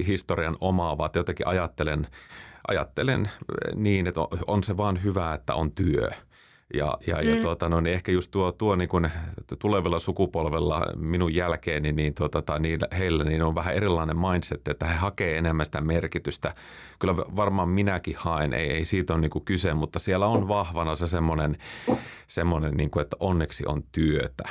historian 0.07 0.57
omaavat, 0.61 1.15
jotenkin 1.15 1.47
ajattelen, 1.47 2.07
ajattelen 2.67 3.29
niin, 3.75 4.07
että 4.07 4.21
on, 4.21 4.27
on 4.47 4.63
se 4.63 4.77
vaan 4.77 5.03
hyvä, 5.03 5.33
että 5.33 5.55
on 5.55 5.71
työ– 5.71 6.09
ja, 6.73 6.97
ja, 7.07 7.15
mm. 7.15 7.29
ja 7.29 7.41
tuota, 7.41 7.69
no, 7.69 7.81
niin 7.81 7.93
ehkä 7.93 8.11
just 8.11 8.31
tuo, 8.31 8.51
tuo 8.51 8.75
niin 8.75 8.89
kuin 8.89 9.11
tulevilla 9.59 9.99
sukupolvella 9.99 10.85
minun 10.95 11.35
jälkeeni, 11.35 11.91
niin, 11.91 12.13
tuota, 12.13 12.41
tai 12.41 12.59
niillä, 12.59 12.87
heillä 12.97 13.23
niin 13.23 13.41
on 13.41 13.55
vähän 13.55 13.75
erilainen 13.75 14.19
mindset, 14.19 14.67
että 14.67 14.85
he 14.85 14.93
hakee 14.93 15.37
enemmän 15.37 15.65
sitä 15.65 15.81
merkitystä. 15.81 16.55
Kyllä 16.99 17.17
varmaan 17.17 17.69
minäkin 17.69 18.15
haen, 18.17 18.53
ei, 18.53 18.71
ei 18.71 18.85
siitä 18.85 19.13
ole 19.13 19.21
niin 19.21 19.31
kuin 19.31 19.45
kyse, 19.45 19.73
mutta 19.73 19.99
siellä 19.99 20.27
on 20.27 20.47
vahvana 20.47 20.95
se 20.95 21.07
semmoinen, 21.07 21.57
semmoinen 22.27 22.73
niin 22.73 22.89
kuin, 22.89 23.01
että 23.01 23.17
onneksi 23.19 23.63
on 23.67 23.83
työtä. 23.91 24.43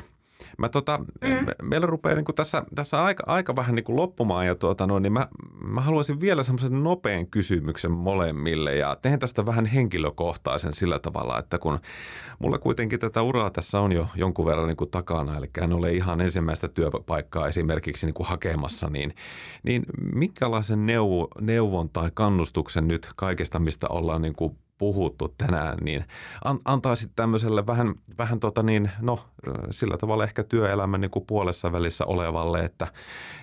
Mä 0.58 0.68
tota, 0.68 0.98
mm. 0.98 1.46
meillä 1.62 1.86
rupeaa 1.86 2.14
niin 2.14 2.24
tässä, 2.34 2.62
tässä 2.74 3.04
aika, 3.04 3.24
aika 3.26 3.56
vähän 3.56 3.74
niin 3.74 3.84
kuin 3.84 3.96
loppumaan 3.96 4.46
ja 4.46 4.54
tuota, 4.54 4.86
no, 4.86 4.98
niin 4.98 5.12
mä, 5.12 5.28
mä 5.64 5.80
haluaisin 5.80 6.20
vielä 6.20 6.42
semmoisen 6.42 6.84
nopean 6.84 7.26
kysymyksen 7.26 7.90
molemmille 7.90 8.76
ja 8.76 8.96
teen 8.96 9.18
tästä 9.18 9.46
vähän 9.46 9.66
henkilökohtaisen 9.66 10.74
sillä 10.74 10.98
tavalla, 10.98 11.38
että 11.38 11.58
kun 11.58 11.78
mulla 12.38 12.58
kuitenkin 12.58 13.00
tätä 13.00 13.22
uraa 13.22 13.50
tässä 13.50 13.80
on 13.80 13.92
jo 13.92 14.06
jonkun 14.14 14.46
verran 14.46 14.66
niin 14.66 14.76
kuin 14.76 14.90
takana, 14.90 15.36
eli 15.36 15.50
en 15.62 15.72
ole 15.72 15.92
ihan 15.92 16.20
ensimmäistä 16.20 16.68
työpaikkaa 16.68 17.48
esimerkiksi 17.48 18.06
niin 18.06 18.14
kuin 18.14 18.26
hakemassa, 18.26 18.90
niin, 18.90 19.14
niin 19.62 19.82
minkälaisen 20.14 20.86
neuvo, 20.86 21.28
neuvon 21.40 21.90
tai 21.90 22.10
kannustuksen 22.14 22.88
nyt 22.88 23.08
kaikesta, 23.16 23.58
mistä 23.58 23.86
ollaan 23.88 24.22
niin 24.22 24.34
kuin 24.36 24.58
puhuttu 24.78 25.34
tänään, 25.38 25.78
niin 25.80 26.04
antaa 26.64 26.96
sitten 26.96 27.16
tämmöiselle 27.16 27.66
vähän, 27.66 27.94
vähän 28.18 28.40
tota 28.40 28.62
niin, 28.62 28.90
no, 29.00 29.20
sillä 29.70 29.96
tavalla 29.96 30.24
ehkä 30.24 30.44
työelämän 30.44 31.00
niin 31.00 31.10
kuin 31.10 31.26
puolessa 31.26 31.72
välissä 31.72 32.04
olevalle, 32.06 32.64
että, 32.64 32.86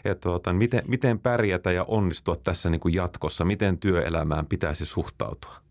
että 0.05 0.29
tota, 0.29 0.53
miten, 0.53 0.83
miten 0.87 1.19
pärjätä 1.19 1.71
ja 1.71 1.85
onnistua 1.87 2.35
tässä 2.35 2.69
niin 2.69 2.81
kuin 2.81 2.93
jatkossa, 2.93 3.45
miten 3.45 3.77
työelämään 3.77 4.45
pitäisi 4.45 4.85
suhtautua? 4.85 5.65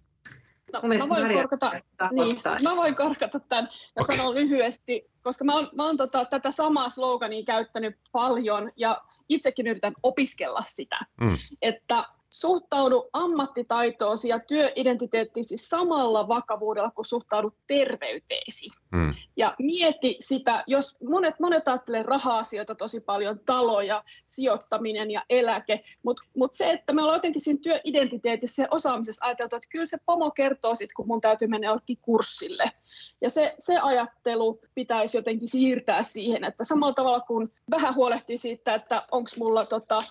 No, 0.72 0.80
mä, 0.82 1.08
voin 1.08 1.34
korkata, 1.34 1.72
niin, 2.10 2.40
mä 2.62 2.76
voin 2.76 2.94
korkata 2.94 3.40
tämän 3.40 3.68
ja 3.96 4.02
okay. 4.02 4.16
sanon 4.16 4.34
lyhyesti, 4.34 5.10
koska 5.22 5.44
mä 5.44 5.54
oon, 5.54 5.70
mä 5.76 5.84
oon 5.84 5.96
tota, 5.96 6.24
tätä 6.24 6.50
samaa 6.50 6.90
slogania 6.90 7.44
käyttänyt 7.44 7.96
paljon 8.12 8.72
ja 8.76 9.02
itsekin 9.28 9.66
yritän 9.66 9.94
opiskella 10.02 10.62
sitä, 10.66 10.98
mm. 11.20 11.36
että 11.62 12.04
suhtaudu 12.40 13.10
ammattitaitoosi 13.12 14.28
ja 14.28 14.38
työidentiteettisi 14.38 15.56
samalla 15.56 16.28
vakavuudella, 16.28 16.90
kun 16.90 17.04
suhtaudut 17.04 17.54
terveyteesi. 17.66 18.68
Mm. 18.92 19.14
Ja 19.36 19.54
mieti 19.58 20.16
sitä, 20.20 20.64
jos 20.66 20.98
monet, 21.08 21.40
monet 21.40 21.68
ajattelee 21.68 22.02
raha-asioita 22.02 22.74
tosi 22.74 23.00
paljon, 23.00 23.40
taloja, 23.46 24.04
sijoittaminen 24.26 25.10
ja 25.10 25.22
eläke, 25.30 25.82
mutta 26.02 26.22
mut 26.36 26.54
se, 26.54 26.70
että 26.70 26.92
me 26.92 27.02
ollaan 27.02 27.16
jotenkin 27.16 27.42
siinä 27.42 27.60
työidentiteetissä 27.62 28.62
ja 28.62 28.68
osaamisessa 28.70 29.26
ajateltu, 29.26 29.56
että 29.56 29.68
kyllä 29.70 29.84
se 29.84 29.98
pomo 30.06 30.30
kertoo 30.30 30.74
sit, 30.74 30.92
kun 30.92 31.06
mun 31.06 31.20
täytyy 31.20 31.48
mennä 31.48 31.66
jollekin 31.66 31.98
kurssille. 32.02 32.72
Ja 33.20 33.30
se, 33.30 33.54
se 33.58 33.78
ajattelu 33.78 34.60
pitäisi 34.74 35.16
jotenkin 35.16 35.48
siirtää 35.48 36.02
siihen, 36.02 36.44
että 36.44 36.64
samalla 36.64 36.94
tavalla 36.94 37.20
kuin 37.20 37.48
vähän 37.70 37.94
huolehtii 37.94 38.38
siitä, 38.38 38.74
että 38.74 39.06
onko 39.10 39.30
mulla 39.38 39.64
tota, 39.64 40.02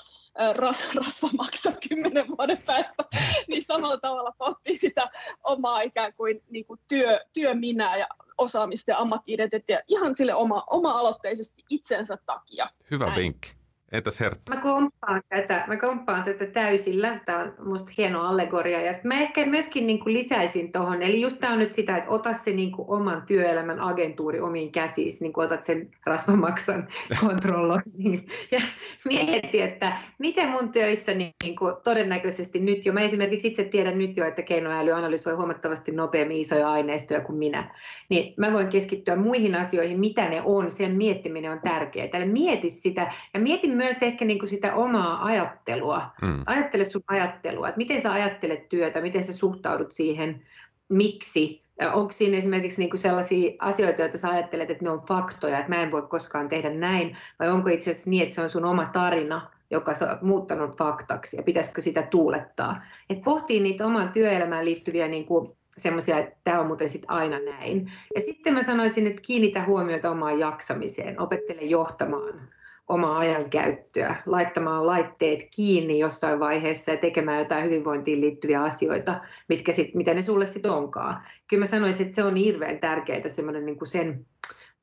ras, 0.55 0.89
rasva 0.95 1.29
maksaa 1.37 1.73
kymmenen 1.89 2.27
vuoden 2.27 2.63
päästä, 2.65 3.03
niin 3.47 3.63
samalla 3.63 3.97
tavalla 3.97 4.33
pohtii 4.37 4.77
sitä 4.77 5.09
omaa 5.43 5.81
ikään 5.81 6.13
kuin, 6.13 6.43
niin 6.49 6.65
kuin 6.65 6.79
työ, 6.87 7.19
työ 7.33 7.53
minä 7.53 7.95
ja 7.95 8.07
osaamista 8.37 8.91
ja 8.91 8.97
ammattiidentiteettiä 8.97 9.81
ihan 9.87 10.15
sille 10.15 10.33
oma, 10.33 10.63
oma-aloitteisesti 10.69 11.63
itsensä 11.69 12.17
takia. 12.25 12.69
Hyvä 12.91 13.05
Näin. 13.05 13.17
vinkki. 13.17 13.62
Entäs 13.93 14.19
Hertta? 14.19 14.55
Mä 14.55 14.61
komppaan 14.61 15.21
tätä, 15.29 15.63
mä 15.67 15.77
komppaan 15.77 16.23
tätä 16.23 16.45
täysillä. 16.45 17.19
Tämä 17.25 17.39
on 17.39 17.53
musta 17.65 17.91
hieno 17.97 18.21
allegoria. 18.21 18.81
Ja 18.81 18.93
mä 19.03 19.13
ehkä 19.13 19.45
myöskin 19.45 19.87
niin 19.87 19.99
kuin 19.99 20.13
lisäisin 20.13 20.71
tuohon, 20.71 21.01
eli 21.01 21.21
just 21.21 21.39
tämä 21.39 21.53
on 21.53 21.59
nyt 21.59 21.73
sitä, 21.73 21.97
että 21.97 22.09
ota 22.09 22.33
se 22.33 22.51
niin 22.51 22.71
kuin 22.71 22.89
oman 22.89 23.21
työelämän 23.21 23.79
agentuuri 23.79 24.39
omiin 24.39 24.71
käsiin, 24.71 25.13
niin 25.19 25.33
kuin 25.33 25.45
otat 25.45 25.63
sen 25.63 25.89
rasvamaksan 26.05 26.87
kontrolloinnin 27.27 28.27
ja 28.51 28.61
mieti, 29.05 29.61
että 29.61 29.97
miten 30.19 30.49
mun 30.49 30.71
töissä 30.71 31.13
niin 31.13 31.55
kuin 31.59 31.75
todennäköisesti 31.83 32.59
nyt 32.59 32.85
jo, 32.85 32.93
mä 32.93 33.01
esimerkiksi 33.01 33.47
itse 33.47 33.63
tiedän 33.63 33.97
nyt 33.97 34.17
jo, 34.17 34.25
että 34.25 34.41
keinoäly 34.41 34.91
analysoi 34.91 35.35
huomattavasti 35.35 35.91
nopeammin 35.91 36.37
isoja 36.37 36.71
aineistoja 36.71 37.21
kuin 37.21 37.37
minä, 37.37 37.75
niin 38.09 38.33
mä 38.37 38.53
voin 38.53 38.67
keskittyä 38.67 39.15
muihin 39.15 39.55
asioihin, 39.55 39.99
mitä 39.99 40.29
ne 40.29 40.41
on, 40.45 40.71
sen 40.71 40.91
miettiminen 40.91 41.51
on 41.51 41.59
tärkeää. 41.63 42.07
Eli 42.13 42.25
mieti 42.25 42.69
sitä 42.69 43.11
ja 43.33 43.39
mieti 43.39 43.67
myös 43.67 43.82
ehkä 44.01 44.25
niin 44.25 44.39
kuin 44.39 44.49
sitä 44.49 44.75
omaa 44.75 45.25
ajattelua. 45.25 46.09
Hmm. 46.25 46.43
Ajattele 46.45 46.83
sun 46.83 47.03
ajattelua, 47.07 47.67
että 47.67 47.77
miten 47.77 48.01
sä 48.01 48.11
ajattelet 48.11 48.69
työtä, 48.69 49.01
miten 49.01 49.23
sä 49.23 49.33
suhtaudut 49.33 49.91
siihen, 49.91 50.41
miksi. 50.89 51.63
Onko 51.93 52.11
siinä 52.11 52.37
esimerkiksi 52.37 52.79
niin 52.79 52.89
kuin 52.89 52.99
sellaisia 52.99 53.53
asioita, 53.59 54.01
joita 54.01 54.17
sä 54.17 54.29
ajattelet, 54.29 54.69
että 54.69 54.83
ne 54.83 54.89
on 54.89 55.01
faktoja, 55.07 55.59
että 55.59 55.69
mä 55.69 55.83
en 55.83 55.91
voi 55.91 56.01
koskaan 56.01 56.49
tehdä 56.49 56.69
näin, 56.69 57.17
vai 57.39 57.49
onko 57.49 57.69
itse 57.69 57.91
asiassa 57.91 58.09
niin, 58.09 58.23
että 58.23 58.35
se 58.35 58.41
on 58.41 58.49
sun 58.49 58.65
oma 58.65 58.85
tarina, 58.85 59.49
joka 59.71 59.91
on 59.91 60.17
muuttanut 60.21 60.77
faktaksi, 60.77 61.37
ja 61.37 61.43
pitäisikö 61.43 61.81
sitä 61.81 62.01
tuulettaa. 62.01 62.83
Et 63.09 63.21
pohtii 63.21 63.59
niitä 63.59 63.85
omaan 63.85 64.09
työelämään 64.09 64.65
liittyviä 64.65 65.07
niin 65.07 65.25
kuin 65.25 65.51
semmoisia, 65.77 66.17
että 66.17 66.35
tämä 66.43 66.59
on 66.59 66.67
muuten 66.67 66.89
sitten 66.89 67.11
aina 67.11 67.39
näin. 67.39 67.91
Ja 68.15 68.21
sitten 68.21 68.53
mä 68.53 68.63
sanoisin, 68.63 69.07
että 69.07 69.21
kiinnitä 69.21 69.63
huomiota 69.63 70.11
omaan 70.11 70.39
jaksamiseen, 70.39 71.21
opettele 71.21 71.61
johtamaan 71.61 72.52
omaa 72.87 73.17
ajankäyttöä, 73.17 74.15
laittamaan 74.25 74.87
laitteet 74.87 75.39
kiinni 75.55 75.99
jossain 75.99 76.39
vaiheessa 76.39 76.91
ja 76.91 76.97
tekemään 76.97 77.39
jotain 77.39 77.65
hyvinvointiin 77.65 78.21
liittyviä 78.21 78.63
asioita, 78.63 79.21
mitkä 79.49 79.73
sit, 79.73 79.95
mitä 79.95 80.13
ne 80.13 80.21
sulle 80.21 80.45
sitten 80.45 80.71
onkaan. 80.71 81.23
Kyllä 81.47 81.61
mä 81.61 81.67
sanoisin, 81.67 82.05
että 82.05 82.15
se 82.15 82.23
on 82.23 82.35
hirveän 82.35 82.79
tärkeää 82.79 83.29
semmoinen 83.29 83.65
niin 83.65 83.77
sen 83.83 84.25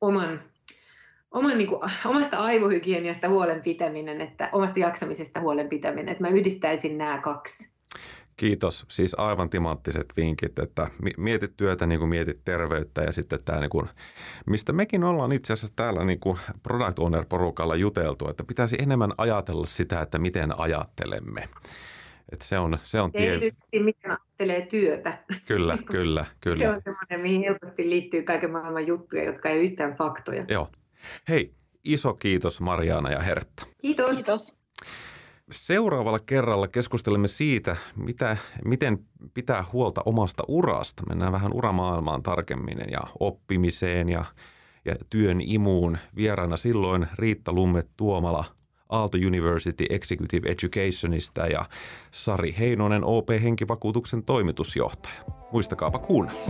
oman, 0.01 0.41
oman 1.31 1.57
niin 1.57 1.67
kuin, 1.67 1.81
omasta 2.05 2.37
aivohygieniasta 2.37 3.29
huolen 3.29 3.61
pitäminen, 3.61 4.21
että 4.21 4.49
omasta 4.51 4.79
jaksamisesta 4.79 5.39
huolen 5.39 5.69
pitäminen, 5.69 6.09
että 6.09 6.23
mä 6.23 6.29
yhdistäisin 6.29 6.97
nämä 6.97 7.17
kaksi. 7.17 7.70
Kiitos. 8.41 8.85
Siis 8.87 9.15
aivan 9.19 9.49
timanttiset 9.49 10.13
vinkit, 10.17 10.59
että 10.59 10.87
mietit 11.17 11.57
työtä 11.57 11.85
niin 11.85 11.99
kuin 11.99 12.09
mietit 12.09 12.41
terveyttä 12.45 13.01
ja 13.01 13.11
sitten 13.11 13.43
tämä, 13.45 13.59
niin 13.59 13.69
kuin, 13.69 13.89
mistä 14.47 14.73
mekin 14.73 15.03
ollaan 15.03 15.31
itse 15.31 15.53
asiassa 15.53 15.75
täällä 15.75 16.05
niin 16.05 16.19
kuin 16.19 16.37
Product 16.63 16.99
Owner-porukalla 16.99 17.75
juteltu, 17.75 18.29
että 18.29 18.43
pitäisi 18.43 18.75
enemmän 18.79 19.13
ajatella 19.17 19.65
sitä, 19.65 20.01
että 20.01 20.19
miten 20.19 20.59
ajattelemme. 20.59 21.49
Että 22.31 22.45
se 22.45 22.57
on, 22.57 22.77
se 22.83 23.01
on 23.01 23.11
tie... 23.11 23.39
Tietysti 23.39 23.79
miten 23.79 24.11
ajattelee 24.11 24.65
työtä. 24.65 25.17
Kyllä, 25.45 25.77
kyllä, 25.91 26.25
kyllä. 26.39 26.65
Se 26.65 26.69
on 26.69 26.81
semmoinen, 26.83 27.19
mihin 27.19 27.41
helposti 27.41 27.89
liittyy 27.89 28.23
kaiken 28.23 28.51
maailman 28.51 28.87
juttuja, 28.87 29.23
jotka 29.23 29.49
ei 29.49 29.55
ole 29.55 29.63
yhtään 29.63 29.95
faktoja. 29.95 30.45
Joo. 30.47 30.69
Hei, 31.29 31.53
iso 31.83 32.13
kiitos 32.13 32.61
Mariana 32.61 33.11
ja 33.11 33.19
Hertta. 33.19 33.65
Kiitos. 33.81 34.15
Kiitos. 34.15 34.61
Seuraavalla 35.51 36.19
kerralla 36.19 36.67
keskustelemme 36.67 37.27
siitä, 37.27 37.75
mitä, 37.95 38.37
miten 38.65 38.99
pitää 39.33 39.63
huolta 39.73 40.01
omasta 40.05 40.43
urasta. 40.47 41.03
Mennään 41.09 41.31
vähän 41.31 41.53
uramaailmaan 41.53 42.23
tarkemmin 42.23 42.77
ja 42.91 42.99
oppimiseen 43.19 44.09
ja, 44.09 44.25
ja 44.85 44.95
työn 45.09 45.41
imuun. 45.41 45.97
Vieraana 46.15 46.57
silloin 46.57 47.07
Riitta 47.15 47.53
Lumme 47.53 47.83
Tuomala 47.97 48.45
Aalto 48.89 49.17
University 49.27 49.85
Executive 49.89 50.49
Educationista 50.49 51.47
ja 51.47 51.65
Sari 52.11 52.55
Heinonen 52.59 53.03
OP 53.03 53.29
Henkivakuutuksen 53.43 54.23
toimitusjohtaja. 54.23 55.23
Muistakaapa 55.51 55.99
kuunnella. 55.99 56.41